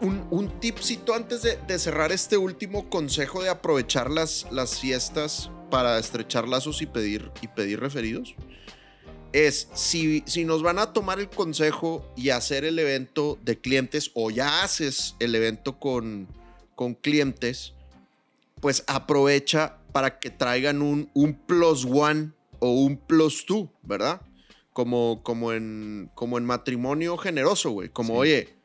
un, 0.00 0.26
un 0.30 0.60
tipcito 0.60 1.14
antes 1.14 1.42
de, 1.42 1.56
de 1.56 1.78
cerrar 1.78 2.12
este 2.12 2.36
último 2.36 2.88
consejo 2.90 3.42
de 3.42 3.48
aprovechar 3.48 4.10
las, 4.10 4.46
las 4.50 4.78
fiestas 4.80 5.50
para 5.70 5.98
estrechar 5.98 6.46
lazos 6.46 6.82
y 6.82 6.86
pedir, 6.86 7.30
y 7.42 7.48
pedir 7.48 7.80
referidos. 7.80 8.34
Es, 9.32 9.68
si, 9.74 10.22
si 10.26 10.44
nos 10.44 10.62
van 10.62 10.78
a 10.78 10.92
tomar 10.92 11.18
el 11.18 11.28
consejo 11.28 12.10
y 12.16 12.30
hacer 12.30 12.64
el 12.64 12.78
evento 12.78 13.38
de 13.42 13.58
clientes 13.58 14.10
o 14.14 14.30
ya 14.30 14.62
haces 14.62 15.14
el 15.18 15.34
evento 15.34 15.78
con, 15.78 16.28
con 16.74 16.94
clientes, 16.94 17.74
pues 18.60 18.84
aprovecha 18.86 19.78
para 19.92 20.18
que 20.18 20.30
traigan 20.30 20.80
un, 20.80 21.10
un 21.12 21.34
plus 21.34 21.84
one 21.84 22.30
o 22.60 22.70
un 22.70 22.96
plus 22.96 23.44
two, 23.44 23.70
¿verdad? 23.82 24.22
Como, 24.72 25.22
como, 25.22 25.52
en, 25.52 26.10
como 26.14 26.38
en 26.38 26.44
matrimonio 26.44 27.16
generoso, 27.18 27.70
güey. 27.70 27.88
Como, 27.90 28.14
Sí. 28.14 28.18
oye, 28.20 28.55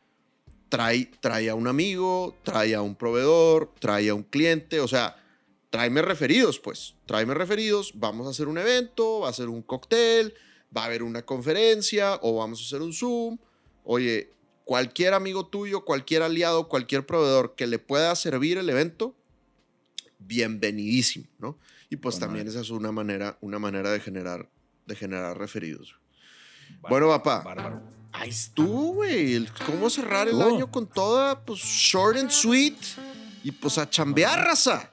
trae, 0.72 1.12
trae 1.20 1.50
a 1.50 1.56
un 1.56 1.68
amigo, 1.68 2.34
trae 2.44 2.74
a 2.74 2.82
un 2.82 2.96
proveedor, 2.96 3.70
trae 3.80 4.10
a 4.10 4.16
un 4.16 4.24
cliente, 4.24 4.80
o 4.80 4.88
sea, 4.88 5.22
tráeme 5.70 6.02
referidos, 6.02 6.60
pues. 6.60 6.96
Tráeme 7.06 7.34
referidos, 7.34 7.92
vamos 7.96 8.26
a 8.26 8.30
hacer 8.30 8.48
un 8.48 8.58
evento, 8.58 9.20
va 9.20 9.30
a 9.30 9.34
ser 9.34 9.50
un 9.50 9.62
cóctel, 9.62 10.34
va 10.76 10.84
a 10.84 10.86
haber 10.86 11.04
una 11.04 11.24
conferencia 11.24 12.18
o 12.22 12.38
vamos 12.38 12.62
a 12.62 12.66
hacer 12.66 12.82
un 12.82 12.94
Zoom. 12.94 13.38
Oye, 13.84 14.32
cualquier 14.64 15.14
amigo 15.14 15.46
tuyo, 15.46 15.84
cualquier 15.84 16.22
aliado, 16.24 16.70
cualquier 16.70 17.06
proveedor 17.06 17.54
que 17.56 17.68
le 17.68 17.78
pueda 17.78 18.16
servir 18.16 18.58
el 18.58 18.70
evento, 18.70 19.14
bienvenidísimo, 20.20 21.28
¿no? 21.38 21.58
Y 21.90 21.98
pues 21.98 22.18
también 22.18 22.48
esa 22.48 22.62
es 22.62 22.70
una 22.70 22.94
manera, 22.94 23.38
una 23.42 23.60
manera 23.60 23.92
de 23.92 24.00
generar, 24.00 24.50
de 24.86 24.96
generar 24.96 25.38
referidos. 25.38 25.98
Bueno, 26.90 27.10
papá. 27.10 27.42
Bárbaro. 27.42 28.01
Ahí 28.14 28.30
estuvo, 28.30 28.94
güey. 28.96 29.46
¿Cómo 29.66 29.90
cerrar 29.90 30.28
el 30.28 30.42
año 30.42 30.70
con 30.70 30.88
toda, 30.88 31.40
pues, 31.44 31.60
short 31.60 32.18
and 32.18 32.30
sweet? 32.30 32.76
Y 33.44 33.52
pues 33.52 33.78
a 33.78 33.90
chambear, 33.90 34.44
raza. 34.46 34.92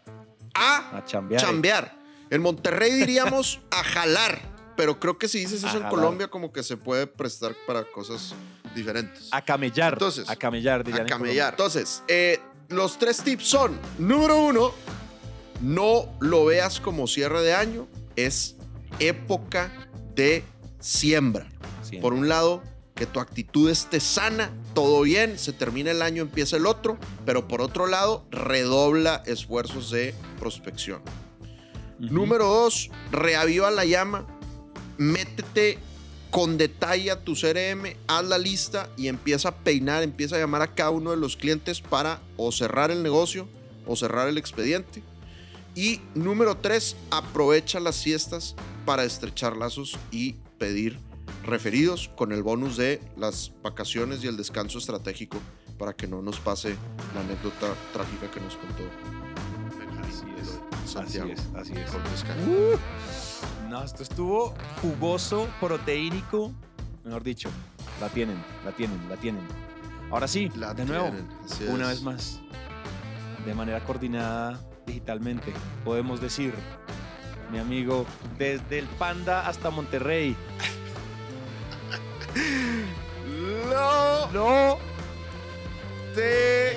A 0.54 0.98
A 0.98 1.04
chambear. 1.04 1.40
chambear. 1.40 1.98
En 2.30 2.42
Monterrey 2.42 2.92
diríamos 2.92 3.60
a 3.70 3.82
jalar, 3.82 4.40
pero 4.76 4.98
creo 5.00 5.18
que 5.18 5.28
si 5.28 5.38
dices 5.40 5.64
A 5.64 5.68
eso 5.68 5.76
en 5.78 5.82
jalar. 5.84 5.90
Colombia, 5.90 6.28
como 6.28 6.52
que 6.52 6.62
se 6.62 6.76
puede 6.76 7.06
prestar 7.06 7.54
para 7.66 7.84
cosas 7.84 8.34
diferentes. 8.74 9.28
A 9.32 9.42
camellar. 9.44 9.94
Entonces, 9.94 10.28
a 10.30 10.36
camellar, 10.36 10.80
a 10.80 10.82
dirían 10.84 11.02
en 11.02 11.08
camellar. 11.08 11.52
Entonces, 11.54 12.02
eh, 12.08 12.40
los 12.68 12.98
tres 12.98 13.18
tips 13.22 13.46
son, 13.46 13.78
número 13.98 14.36
uno, 14.42 14.72
no 15.60 16.16
lo 16.20 16.44
veas 16.46 16.80
como 16.80 17.06
cierre 17.06 17.42
de 17.42 17.54
año, 17.54 17.88
es 18.16 18.56
época 19.00 19.72
de 20.14 20.44
siembra. 20.78 21.48
Por 22.00 22.12
un 22.12 22.28
lado, 22.28 22.62
que 22.98 23.06
tu 23.06 23.20
actitud 23.20 23.70
esté 23.70 24.00
sana, 24.00 24.50
todo 24.74 25.02
bien, 25.02 25.38
se 25.38 25.52
termina 25.52 25.92
el 25.92 26.02
año, 26.02 26.22
empieza 26.22 26.56
el 26.56 26.66
otro, 26.66 26.98
pero 27.24 27.46
por 27.46 27.62
otro 27.62 27.86
lado, 27.86 28.26
redobla 28.32 29.22
esfuerzos 29.24 29.92
de 29.92 30.14
prospección. 30.40 31.00
Número 32.00 32.46
dos, 32.46 32.90
reaviva 33.12 33.70
la 33.70 33.84
llama, 33.84 34.26
métete 34.98 35.78
con 36.30 36.58
detalle 36.58 37.12
a 37.12 37.22
tu 37.22 37.34
CRM, 37.34 37.94
haz 38.08 38.24
la 38.24 38.36
lista 38.36 38.90
y 38.96 39.06
empieza 39.06 39.50
a 39.50 39.56
peinar, 39.58 40.02
empieza 40.02 40.34
a 40.34 40.40
llamar 40.40 40.62
a 40.62 40.74
cada 40.74 40.90
uno 40.90 41.12
de 41.12 41.16
los 41.18 41.36
clientes 41.36 41.80
para 41.80 42.20
o 42.36 42.50
cerrar 42.50 42.90
el 42.90 43.04
negocio 43.04 43.48
o 43.86 43.94
cerrar 43.94 44.28
el 44.28 44.38
expediente. 44.38 45.04
Y 45.76 46.00
número 46.16 46.56
tres, 46.56 46.96
aprovecha 47.12 47.78
las 47.78 48.02
fiestas 48.02 48.56
para 48.84 49.04
estrechar 49.04 49.56
lazos 49.56 49.96
y 50.10 50.32
pedir 50.58 51.07
referidos 51.48 52.10
con 52.16 52.32
el 52.32 52.42
bonus 52.42 52.76
de 52.76 53.00
las 53.16 53.52
vacaciones 53.62 54.22
y 54.22 54.26
el 54.26 54.36
descanso 54.36 54.78
estratégico 54.78 55.38
para 55.78 55.94
que 55.94 56.06
no 56.06 56.20
nos 56.22 56.38
pase 56.40 56.76
la 57.14 57.20
anécdota 57.20 57.74
trágica 57.92 58.30
que 58.30 58.40
nos 58.40 58.56
contó 58.56 58.82
Así 60.06 60.26
es. 60.40 60.90
Santiago. 60.90 61.32
Así 61.54 61.72
es, 61.72 61.72
así 61.72 61.72
es. 61.74 62.24
Uh, 62.46 63.68
no, 63.68 63.82
esto 63.84 64.02
estuvo 64.02 64.54
jugoso, 64.80 65.48
proteínico. 65.60 66.52
Mejor 67.04 67.22
dicho, 67.22 67.50
la 68.00 68.08
tienen, 68.08 68.42
la 68.64 68.72
tienen, 68.72 69.08
la 69.08 69.16
tienen. 69.16 69.42
Ahora 70.10 70.26
sí, 70.26 70.50
La 70.56 70.72
de 70.74 70.86
nuevo, 70.86 71.10
tienen, 71.10 71.74
una 71.74 71.84
es. 71.84 71.90
vez 71.90 72.02
más, 72.02 72.40
de 73.44 73.54
manera 73.54 73.84
coordinada 73.84 74.58
digitalmente, 74.86 75.52
podemos 75.84 76.20
decir, 76.20 76.54
mi 77.52 77.58
amigo, 77.58 78.06
desde 78.38 78.78
el 78.78 78.86
Panda 78.86 79.46
hasta 79.46 79.70
Monterrey. 79.70 80.34
No 83.70 84.30
No 84.32 84.78
te 86.14 86.68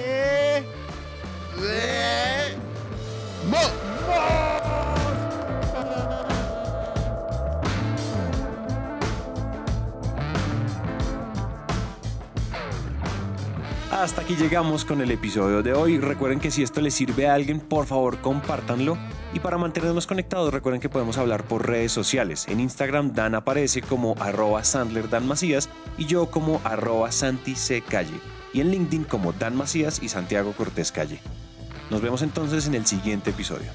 Hasta 14.01 14.21
aquí 14.21 14.35
llegamos 14.35 14.83
con 14.83 14.99
el 15.01 15.11
episodio 15.11 15.61
de 15.61 15.73
hoy. 15.73 15.99
Recuerden 15.99 16.39
que 16.39 16.49
si 16.49 16.63
esto 16.63 16.81
les 16.81 16.91
sirve 16.91 17.27
a 17.27 17.35
alguien, 17.35 17.59
por 17.59 17.85
favor 17.85 18.17
compártanlo. 18.17 18.97
Y 19.33 19.39
para 19.39 19.57
mantenernos 19.57 20.07
conectados, 20.07 20.53
recuerden 20.53 20.81
que 20.81 20.89
podemos 20.89 21.17
hablar 21.17 21.45
por 21.45 21.65
redes 21.65 21.93
sociales. 21.93 22.47
En 22.49 22.59
Instagram, 22.59 23.13
Dan 23.13 23.33
aparece 23.33 23.81
como 23.81 24.15
arroba 24.19 24.63
Sandler 24.63 25.09
Dan 25.09 25.25
Macías 25.25 25.69
y 25.97 26.05
yo 26.05 26.29
como 26.29 26.59
arroba 26.65 27.11
Santi 27.11 27.55
C. 27.55 27.81
Calle. 27.81 28.19
Y 28.53 28.59
en 28.59 28.71
LinkedIn 28.71 29.05
como 29.05 29.31
Dan 29.31 29.55
Macías 29.55 30.03
y 30.03 30.09
Santiago 30.09 30.51
Cortés 30.51 30.91
Calle. 30.91 31.21
Nos 31.89 32.01
vemos 32.01 32.21
entonces 32.21 32.67
en 32.67 32.75
el 32.75 32.85
siguiente 32.85 33.29
episodio. 33.29 33.71